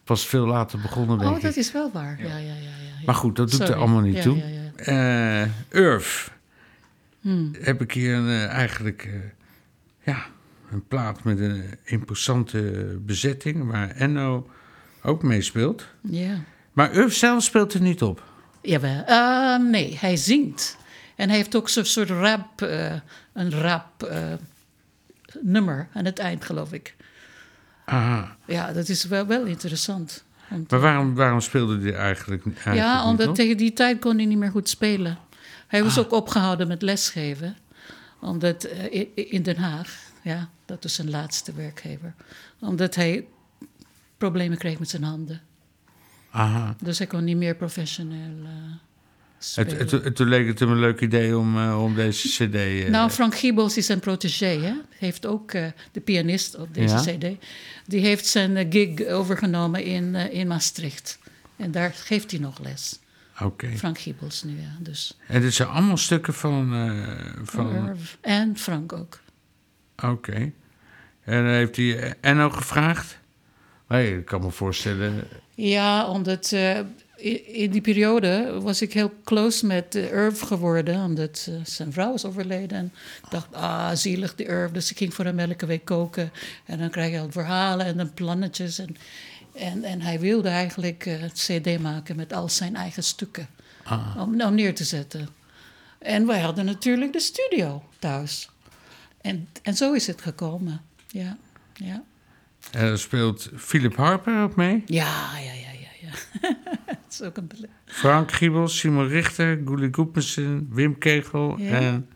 Pas 0.06 0.26
veel 0.28 0.46
later 0.46 0.80
begonnen, 0.82 1.18
denk 1.20 1.36
Oh, 1.36 1.42
dat 1.42 1.52
ik. 1.52 1.58
is 1.58 1.72
wel 1.72 1.92
waar. 1.94 2.20
Ja, 2.20 2.26
ja, 2.28 2.38
ja. 2.38 2.44
ja, 2.46 2.54
ja. 2.54 3.06
Maar 3.06 3.16
goed, 3.16 3.36
dat 3.36 3.52
doet 3.52 3.60
er 3.70 3.76
allemaal 3.76 4.02
niet 4.02 4.16
Ja, 4.16 4.22
toe. 4.22 4.38
ja, 4.38 4.46
ja. 4.86 5.44
Eh, 5.44 5.80
Urf, 5.82 6.34
Hmm. 7.22 7.52
heb 7.62 7.82
ik 7.82 7.92
hier 7.92 8.16
een, 8.16 8.28
eh, 8.28 8.46
eigenlijk 8.48 9.04
eh, 9.04 9.14
ja, 10.14 10.26
een 10.72 10.88
plaat 10.88 11.24
met 11.24 11.40
een 11.40 11.64
imposante 11.84 12.60
bezetting... 13.02 13.72
waar 13.72 13.90
Enno 13.90 14.50
ook 15.04 15.24
meespeelt. 15.24 15.86
Ja. 16.02 16.38
Maar 16.74 16.96
Urf 16.96 17.14
zelf 17.16 17.44
speelt 17.44 17.74
er 17.74 17.82
niet 17.82 18.02
op. 18.02 18.24
Jawel. 18.62 19.04
Nee, 19.60 19.98
hij 20.00 20.16
zingt. 20.16 20.78
En 21.16 21.28
hij 21.28 21.38
heeft 21.38 21.56
ook 21.56 21.70
zo'n 21.70 21.86
soort 21.86 22.10
rap, 22.10 22.62
eh, 22.62 22.94
een 23.34 23.52
rap 23.52 24.04
eh, 24.04 24.34
nummer 25.42 25.88
aan 25.94 26.06
het 26.06 26.20
eind, 26.20 26.46
geloof 26.46 26.74
ik. 26.74 26.96
Aha. 27.86 28.36
Ja, 28.46 28.74
dat 28.74 28.90
is 28.90 29.04
wel, 29.06 29.26
wel 29.26 29.46
interessant. 29.46 30.24
Want- 30.50 30.72
Maar 30.72 30.80
waarom, 30.80 31.16
waarom 31.16 31.40
speelde 31.42 31.80
hij 31.82 31.94
eigenlijk, 31.96 32.44
eigenlijk 32.46 32.78
ja, 32.78 33.00
niet 33.02 33.10
omdat 33.12 33.36
tegen 33.36 33.58
die 33.58 33.74
tijd 33.74 34.00
kon 34.00 34.16
hij 34.16 34.26
niet 34.26 34.38
meer 34.38 34.52
goed 34.52 34.70
spelen. 34.70 35.18
Hij 35.68 35.84
was 35.84 35.98
Ah. 35.98 36.04
ook 36.06 36.12
opgehouden 36.12 36.68
met 36.68 36.82
lesgeven. 36.82 37.58
Omdat 38.22 38.64
eh, 38.64 39.08
in 39.16 39.44
Den 39.44 39.58
Haag, 39.58 40.00
ja, 40.22 40.50
dat 40.66 40.84
was 40.84 40.94
zijn 40.94 41.10
laatste 41.10 41.54
werkgever. 41.54 42.14
Omdat 42.60 42.96
hij 42.96 43.26
problemen 44.18 44.58
kreeg 44.58 44.80
met 44.80 44.90
zijn 44.90 45.04
handen. 45.04 45.42
Aha. 46.32 46.76
Dus 46.82 46.98
hij 46.98 47.08
kon 47.08 47.24
niet 47.24 47.38
meer 47.38 47.56
professioneel 47.56 48.36
eh, 48.44 48.52
Het, 49.56 50.16
toen 50.16 50.28
leek 50.28 50.48
het 50.48 50.60
hem 50.60 50.70
een 50.70 50.80
leuk 50.80 51.02
idee 51.02 51.38
om, 51.38 51.58
eh, 51.58 51.84
om 51.84 51.96
deze 51.96 52.28
cd... 52.28 52.56
eh, 52.56 52.90
nou, 52.90 53.10
Frank 53.10 53.36
Giebels 53.36 53.78
is 53.78 53.86
zijn 53.86 54.00
protégé, 54.00 54.46
hè? 54.60 54.74
Heeft 54.90 55.26
ook 55.26 55.52
eh, 55.52 55.66
de 55.92 56.00
pianist 56.00 56.56
op 56.58 56.74
deze 56.74 56.96
Ja. 56.96 57.02
CD. 57.18 57.46
Die 57.86 58.00
heeft 58.00 58.26
zijn 58.26 58.72
gig 58.72 59.08
overgenomen 59.08 59.84
in, 59.84 60.16
in 60.16 60.48
Maastricht. 60.48 61.20
En 61.56 61.72
daar 61.72 61.94
geeft 61.94 62.32
hij 62.32 62.40
nog 62.40 62.60
les. 62.60 63.00
Oké. 63.42 63.68
Frank 63.78 64.00
Giebels 64.00 64.44
nu, 64.44 64.52
ja. 64.52 64.76
Dus, 64.80 65.18
En 65.28 65.42
dit 65.42 65.54
zijn 65.54 65.68
allemaal 65.68 65.98
stukken 65.98 66.34
van... 66.34 66.70
van 67.44 67.98
en 68.22 68.58
Frank 68.58 68.94
ook. 68.94 69.20
Oké. 70.04 70.52
En 71.24 71.44
dan 71.44 71.54
heeft 71.54 71.76
hij 71.76 72.16
Enno 72.22 72.50
gevraagd? 72.50 73.18
Nee, 73.88 74.18
ik 74.18 74.26
kan 74.26 74.42
me 74.42 74.52
voorstellen... 74.52 75.28
Ja, 75.56 76.08
omdat 76.08 76.54
in 77.34 77.72
die 77.72 77.82
periode 77.82 78.60
was 78.62 78.82
ik 78.82 78.94
heel 78.94 79.12
close 79.24 79.66
met 79.66 79.96
Irv 79.96 80.42
geworden. 80.42 81.04
Omdat 81.04 81.48
eh, 81.50 81.56
zijn 81.64 81.94
vrouw 81.94 82.14
is 82.14 82.26
overleden. 82.26 82.78
En 82.78 82.94
ik 83.24 83.30
dacht, 83.30 83.54
ah, 83.54 83.92
zielig 83.94 84.36
die 84.36 84.46
Irv. 84.46 84.72
Dus 84.72 84.92
ik 84.92 84.98
ging 84.98 85.14
voor 85.14 85.26
hem 85.26 85.40
elke 85.40 85.66
week 85.66 85.86
koken. 85.86 86.32
En 86.66 86.80
dan 86.80 86.90
krijg 86.90 87.12
je 87.12 87.20
al 87.20 87.32
verhalen 87.32 87.86
en 87.86 87.98
dan 87.98 88.14
plannetjes. 88.14 88.80
En, 88.80 88.98
en, 89.54 89.84
en 89.84 90.02
hij 90.02 90.20
wilde 90.20 90.50
eigenlijk 90.50 91.06
eh, 91.06 91.20
het 91.20 91.34
cd 91.34 91.80
maken 91.80 92.16
met 92.16 92.34
al 92.34 92.50
zijn 92.50 92.76
eigen 92.76 93.04
stukken. 93.04 93.48
Om, 94.18 94.42
om 94.42 94.56
neer 94.56 94.76
te 94.76 94.84
zetten. 94.84 95.28
En 96.00 96.26
wij 96.26 96.40
hadden 96.40 96.66
natuurlijk 96.66 97.14
de 97.14 97.20
studio 97.20 97.84
thuis. 98.00 98.50
En, 99.22 99.48
en 99.62 99.76
zo 99.76 99.94
is 99.94 100.08
het 100.08 100.22
gekomen. 100.22 100.82
Ja, 101.08 101.38
ja. 101.74 102.04
En 102.72 102.82
er 102.82 103.00
speelt 103.00 103.50
Philip 103.56 103.96
Harper 103.96 104.42
ook 104.42 104.56
mee. 104.56 104.84
Ja, 104.86 105.38
ja, 105.38 105.54
ja, 105.54 105.65
het 106.86 106.98
is 107.10 107.22
ook 107.22 107.38
een 107.38 107.50
Frank 107.86 108.32
Giebels, 108.32 108.80
Simon 108.80 109.08
Richter, 109.08 109.62
Gulli 109.66 109.88
Goepensen, 109.92 110.68
Wim 110.72 110.98
Kegel 110.98 111.58
Ja. 111.60 111.72
en 111.80 112.10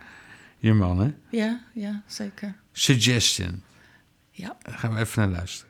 je 0.57 0.73
man, 0.73 0.99
hè? 0.99 1.13
Ja, 1.29 1.59
ja, 1.73 2.03
zeker. 2.05 2.55
Suggestion. 2.71 3.63
Ja. 4.31 4.57
Daar 4.61 4.77
gaan 4.77 4.93
we 4.93 4.99
even 4.99 5.21
naar 5.21 5.37
luisteren. 5.37 5.67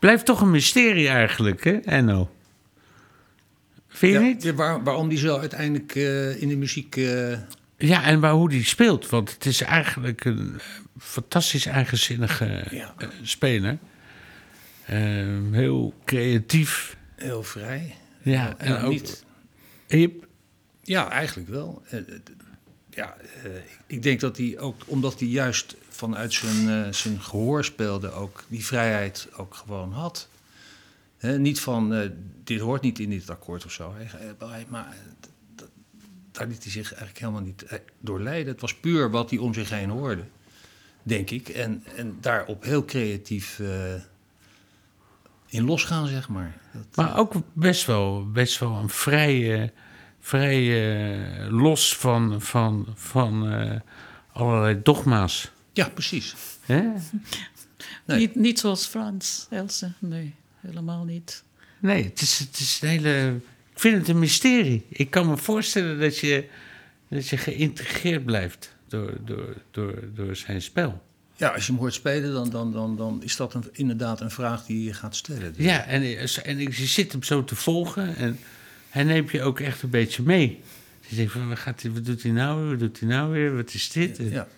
Blijft 0.00 0.24
toch 0.26 0.40
een 0.40 0.50
mysterie 0.50 1.08
eigenlijk, 1.08 1.64
hè, 1.64 1.72
Enno? 1.72 2.30
Vind 3.88 4.12
je 4.12 4.18
Ja, 4.18 4.24
niet? 4.26 4.54
waar- 4.54 4.82
waarom 4.82 5.08
die 5.08 5.18
zo 5.18 5.38
uiteindelijk 5.38 5.94
eh, 5.94 6.42
in 6.42 6.48
de 6.48 6.56
muziek... 6.56 6.96
eh, 6.96 7.38
Ja, 7.76 8.04
en 8.04 8.20
waar, 8.20 8.32
hoe 8.32 8.48
die 8.48 8.64
speelt. 8.64 9.08
Want 9.08 9.32
het 9.32 9.46
is 9.46 9.60
eigenlijk 9.60 10.24
een 10.24 10.54
eh, 10.54 10.60
fantastisch 10.98 11.66
eigenzinnige 11.66 12.64
Ja. 12.70 12.94
speler. 13.22 13.78
Eh, 14.86 14.98
heel 15.50 15.94
creatief. 16.04 16.96
heel 17.16 17.42
vrij. 17.42 17.94
Ja, 18.22 18.54
en 18.58 18.76
ook... 18.82 18.90
niet, 18.92 19.24
je- 19.86 20.20
ja, 20.82 21.10
eigenlijk 21.10 21.48
wel. 21.48 21.82
Ja, 22.90 23.16
ik 23.86 24.02
denk 24.02 24.20
dat 24.20 24.36
hij 24.36 24.58
ook, 24.58 24.82
omdat 24.86 25.18
hij 25.20 25.28
juist 25.28 25.76
vanuit 26.00 26.32
zijn, 26.32 26.68
eh, 26.86 26.92
zijn 26.92 27.20
gehoor 27.20 27.64
speelde, 27.64 28.12
ook 28.12 28.44
die 28.48 28.64
vrijheid 28.64 29.28
ook 29.36 29.54
gewoon 29.54 29.92
had. 29.92 30.28
Niet 31.20 31.60
van, 31.60 31.94
eh, 31.94 32.08
dit 32.44 32.60
hoort 32.60 32.82
niet 32.82 32.98
in 32.98 33.10
dit 33.10 33.30
akkoord 33.30 33.64
of 33.64 33.72
zo. 33.72 33.94
Hij- 33.96 34.66
maar 34.68 34.86
eh, 34.86 34.92
d- 35.56 35.68
daar 36.32 36.46
liet 36.46 36.62
hij 36.62 36.72
zich 36.72 36.88
eigenlijk 36.88 37.18
helemaal 37.18 37.40
niet 37.42 37.64
door 38.00 38.20
leiden. 38.20 38.52
Het 38.52 38.60
was 38.60 38.74
puur 38.76 39.10
wat 39.10 39.30
hij 39.30 39.38
om 39.38 39.54
zich 39.54 39.70
heen 39.70 39.90
hoorde, 39.90 40.24
denk 41.02 41.30
ik. 41.30 41.48
En, 41.48 41.84
en 41.96 42.18
daarop 42.20 42.62
heel 42.64 42.84
creatief 42.84 43.58
eh, 43.60 43.94
in 45.46 45.64
losgaan, 45.64 46.06
zeg 46.06 46.28
maar. 46.28 46.56
Maar 46.94 47.18
ook 47.18 47.32
best 47.52 47.86
wel, 47.86 48.30
best 48.30 48.58
wel 48.58 48.76
een 48.76 48.88
vrije 48.88 49.72
vrij 50.20 50.58
eh, 51.44 51.50
los 51.50 51.96
van, 51.96 52.40
van, 52.42 52.86
van 52.94 53.52
allerlei 54.32 54.80
dogma's. 54.82 55.50
Ja, 55.72 55.88
precies. 55.88 56.34
Hè? 56.60 56.80
Nee. 58.04 58.18
Niet, 58.18 58.34
niet 58.34 58.58
zoals 58.58 58.86
Frans, 58.86 59.46
Else. 59.50 59.92
Nee, 59.98 60.34
helemaal 60.60 61.04
niet. 61.04 61.42
Nee, 61.78 62.04
het 62.04 62.20
is, 62.20 62.38
het 62.38 62.58
is 62.58 62.78
een 62.82 62.88
hele. 62.88 63.40
Ik 63.72 63.80
vind 63.80 63.98
het 63.98 64.08
een 64.08 64.18
mysterie. 64.18 64.86
Ik 64.88 65.10
kan 65.10 65.28
me 65.28 65.36
voorstellen 65.36 66.00
dat 66.00 66.18
je, 66.18 66.48
dat 67.08 67.28
je 67.28 67.36
geïntegreerd 67.36 68.24
blijft 68.24 68.74
door, 68.88 69.16
door, 69.24 69.56
door, 69.70 69.94
door 70.14 70.36
zijn 70.36 70.62
spel. 70.62 71.02
Ja, 71.36 71.48
als 71.48 71.66
je 71.66 71.72
hem 71.72 71.80
hoort 71.80 71.94
spelen, 71.94 72.32
dan, 72.32 72.50
dan, 72.50 72.72
dan, 72.72 72.96
dan 72.96 73.22
is 73.22 73.36
dat 73.36 73.54
een, 73.54 73.64
inderdaad 73.72 74.20
een 74.20 74.30
vraag 74.30 74.64
die 74.66 74.84
je 74.84 74.92
gaat 74.94 75.16
stellen. 75.16 75.54
Dus- 75.56 75.64
Ja, 75.64 75.84
en, 75.84 76.02
en 76.44 76.58
je 76.58 76.72
zit 76.72 77.12
hem 77.12 77.22
zo 77.22 77.44
te 77.44 77.54
volgen 77.56 78.16
en 78.16 78.38
hij 78.88 79.04
neemt 79.04 79.30
je 79.30 79.42
ook 79.42 79.60
echt 79.60 79.82
een 79.82 79.90
beetje 79.90 80.22
mee. 80.22 80.60
Je 81.08 81.16
denkt 81.16 81.32
van, 81.32 81.48
wat, 81.48 81.58
gaat 81.58 81.82
hij, 81.82 81.90
wat 81.90 82.04
doet 82.04 82.22
hij 82.22 82.32
nou 82.32 82.60
weer? 82.60 82.70
Wat 82.70 82.78
doet 82.78 83.00
hij 83.00 83.08
nou 83.08 83.30
weer? 83.32 83.56
Wat 83.56 83.74
is 83.74 83.90
dit? 83.90 84.16
Ja. 84.20 84.48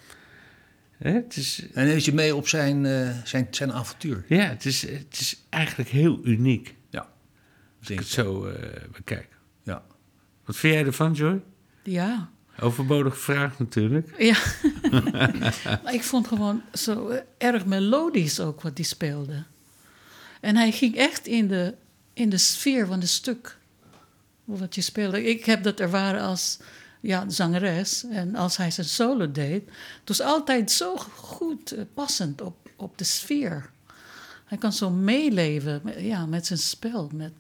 Hè, 1.03 1.11
het, 1.11 1.37
is, 1.37 1.67
En 1.73 1.87
neemt 1.87 2.05
je 2.05 2.13
mee 2.13 2.37
op 2.37 2.49
zijn, 2.49 2.87
eh, 2.87 3.11
zijn, 3.25 3.47
zijn 3.51 3.73
avontuur. 3.73 4.25
ja, 4.29 4.45
het 4.45 4.65
is, 4.65 4.83
het 4.83 5.21
is 5.21 5.43
eigenlijk 5.49 5.91
heel 5.91 6.21
uniek. 6.25 6.75
Ja. 6.91 7.09
Als 7.79 7.91
ik 7.91 7.99
het 7.99 8.09
zo 8.09 8.47
eh, 8.47 8.83
bekijk. 8.93 9.29
Ja. 9.63 9.83
Wat 10.45 10.57
vind 10.57 10.75
jij 10.75 10.85
ervan, 10.85 11.13
Joy? 11.13 11.43
Ja. 11.83 12.31
Overbodige 12.61 13.17
vraag 13.17 13.59
natuurlijk. 13.59 14.15
Ja. 14.19 14.37
maar 15.83 15.95
ik 15.95 16.03
vond 16.03 16.27
gewoon 16.29 16.63
zo 16.73 17.09
eh, 17.09 17.21
erg 17.39 17.67
melodisch 17.67 18.41
ook 18.41 18.61
wat 18.61 18.77
hij 18.77 18.87
speelde. 18.87 19.45
En 20.41 20.57
hij 20.57 20.73
ging 20.73 20.97
echt 20.97 21.27
in 21.27 21.49
de, 21.49 21.75
in 22.13 22.29
de 22.29 22.39
sfeer 22.39 22.87
van 22.87 23.01
het 23.01 23.09
stuk. 23.09 23.59
Wat 24.45 24.75
je 24.75 24.81
speelde. 24.81 25.25
Ik 25.25 25.45
heb 25.45 25.63
dat 25.63 25.81
ervaren 25.81 26.21
als 26.21 26.59
ja, 27.03 27.25
zangeres. 27.29 28.05
En 28.11 28.35
als 28.35 28.57
hij 28.57 28.71
zijn 28.71 28.87
solo 28.87 29.33
deed. 29.33 29.63
Het 30.01 30.09
was 30.09 30.21
altijd 30.21 30.71
zo 30.71 30.97
goed 31.17 31.73
eh, 31.73 31.85
passend 31.95 32.41
op, 32.41 32.69
op 32.77 32.99
de 32.99 33.05
sfeer. 33.05 33.71
Hij 34.45 34.59
kan 34.59 34.73
zo 34.73 34.91
meeleven 34.91 35.81
met, 35.85 36.01
ja, 36.01 36.27
met 36.27 36.47
zijn 36.47 36.59
spel, 36.59 37.11
met, 37.15 37.33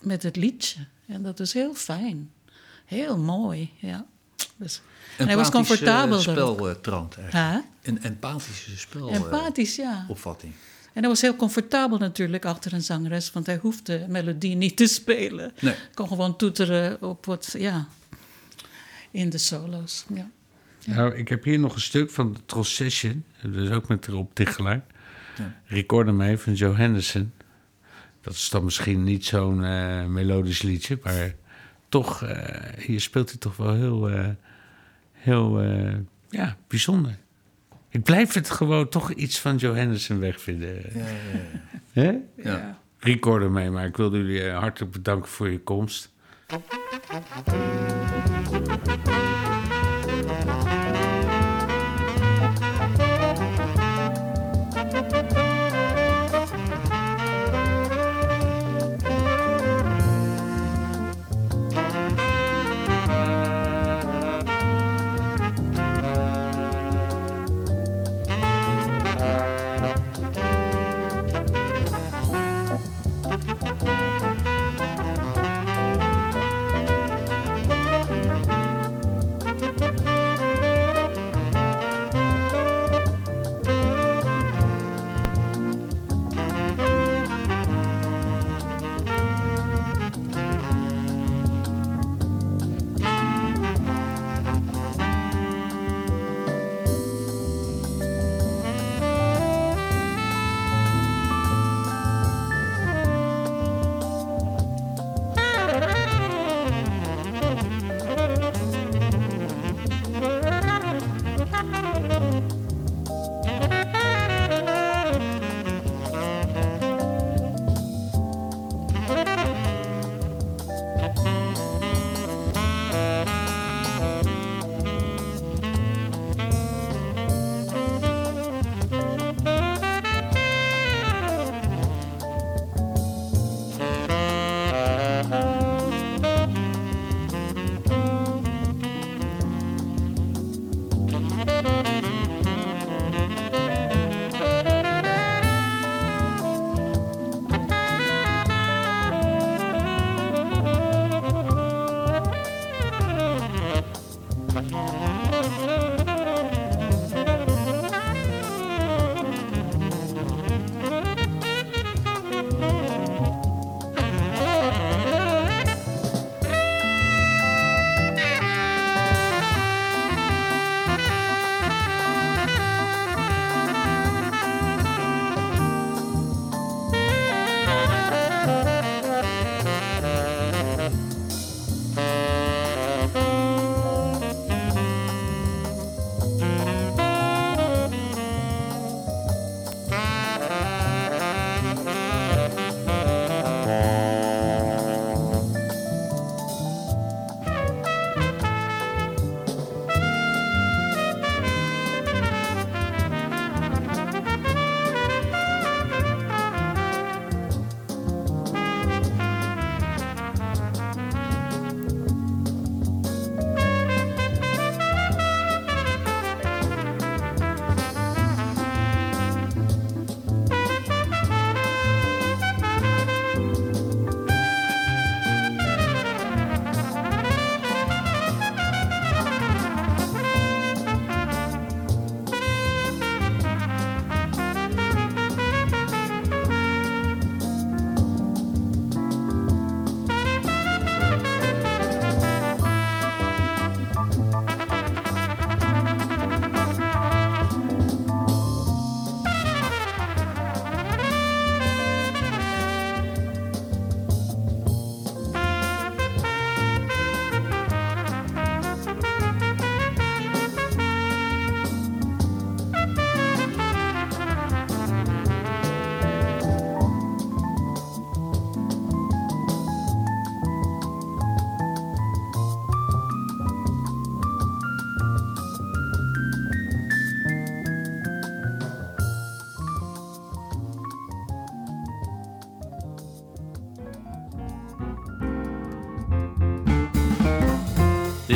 met 0.00 0.22
het 0.22 0.36
liedje. 0.36 0.86
En 1.06 1.22
dat 1.22 1.40
is 1.40 1.52
heel 1.52 1.74
fijn. 1.74 2.30
Heel 2.84 3.18
mooi, 3.18 3.72
ja. 3.80 4.06
Dus, 4.56 4.80
en 5.18 5.26
hij 5.26 5.36
was 5.36 5.46
eh, 5.46 5.52
comfortabel. 5.52 6.22
daarop. 6.24 6.56
spel 6.56 6.80
troont 6.80 7.18
eigenlijk. 7.18 7.52
Huh? 7.54 7.62
Een 7.94 8.02
empathische 8.02 8.78
spel. 8.78 9.08
eh, 9.08 9.14
Empathisch, 9.14 9.76
ja. 9.76 10.06
opvatting. 10.08 10.52
En 10.92 11.02
hij 11.02 11.10
was 11.10 11.20
heel 11.20 11.36
comfortabel 11.36 11.98
natuurlijk 11.98 12.44
achter 12.44 12.72
een 12.72 12.82
zangeres, 12.82 13.32
want 13.32 13.46
hij 13.46 13.56
hoefde 13.56 13.98
de 13.98 14.08
melodie 14.08 14.54
niet 14.54 14.76
te 14.76 14.86
spelen. 14.86 15.52
Nee. 15.60 15.74
Hij 15.74 15.88
kon 15.94 16.08
gewoon 16.08 16.36
toeteren 16.36 17.02
op 17.02 17.26
wat, 17.26 17.54
ja, 17.58 17.88
in 19.16 19.30
de 19.30 19.38
solo's. 19.38 20.06
Ja. 20.14 20.30
Nou, 20.86 21.14
ik 21.14 21.28
heb 21.28 21.44
hier 21.44 21.58
nog 21.58 21.74
een 21.74 21.80
stuk 21.80 22.10
van 22.10 22.32
de 22.32 22.40
Tross 22.46 22.74
Session. 22.74 23.24
Dus 23.42 23.70
ook 23.70 23.88
met 23.88 24.06
Rob 24.06 24.30
Tichelaar. 24.32 24.84
Ja. 25.38 25.60
Record 25.64 26.12
mee 26.12 26.38
van 26.38 26.54
Joe 26.54 26.74
Henderson. 26.74 27.32
Dat 28.20 28.34
is 28.34 28.48
dan 28.48 28.64
misschien 28.64 29.04
niet 29.04 29.24
zo'n 29.24 29.64
eh, 29.64 30.04
melodisch 30.04 30.62
liedje, 30.62 30.98
maar 31.02 31.34
toch, 31.88 32.22
eh, 32.22 32.84
hier 32.84 33.00
speelt 33.00 33.30
hij 33.30 33.38
toch 33.38 33.56
wel 33.56 33.74
heel, 33.74 34.10
eh, 34.10 34.28
heel 35.12 35.60
eh, 35.60 35.94
ja, 36.28 36.56
bijzonder. 36.68 37.18
Ik 37.88 38.02
blijf 38.02 38.32
het 38.32 38.50
gewoon 38.50 38.88
toch 38.88 39.12
iets 39.12 39.40
van 39.40 39.56
Joe 39.56 39.76
Henderson 39.76 40.18
wegvinden. 40.18 40.74
Ja, 40.94 41.06
ja, 41.06 41.40
ja. 41.92 42.02
Hè? 42.02 42.18
Ja. 42.42 42.78
Recorder 42.98 43.50
mee, 43.50 43.70
maar 43.70 43.86
ik 43.86 43.96
wilde 43.96 44.16
jullie 44.16 44.50
hartelijk 44.50 44.92
bedanken 44.92 45.28
voor 45.28 45.50
je 45.50 45.60
komst. 45.60 46.14
Thank 48.84 49.08
you. 49.08 49.25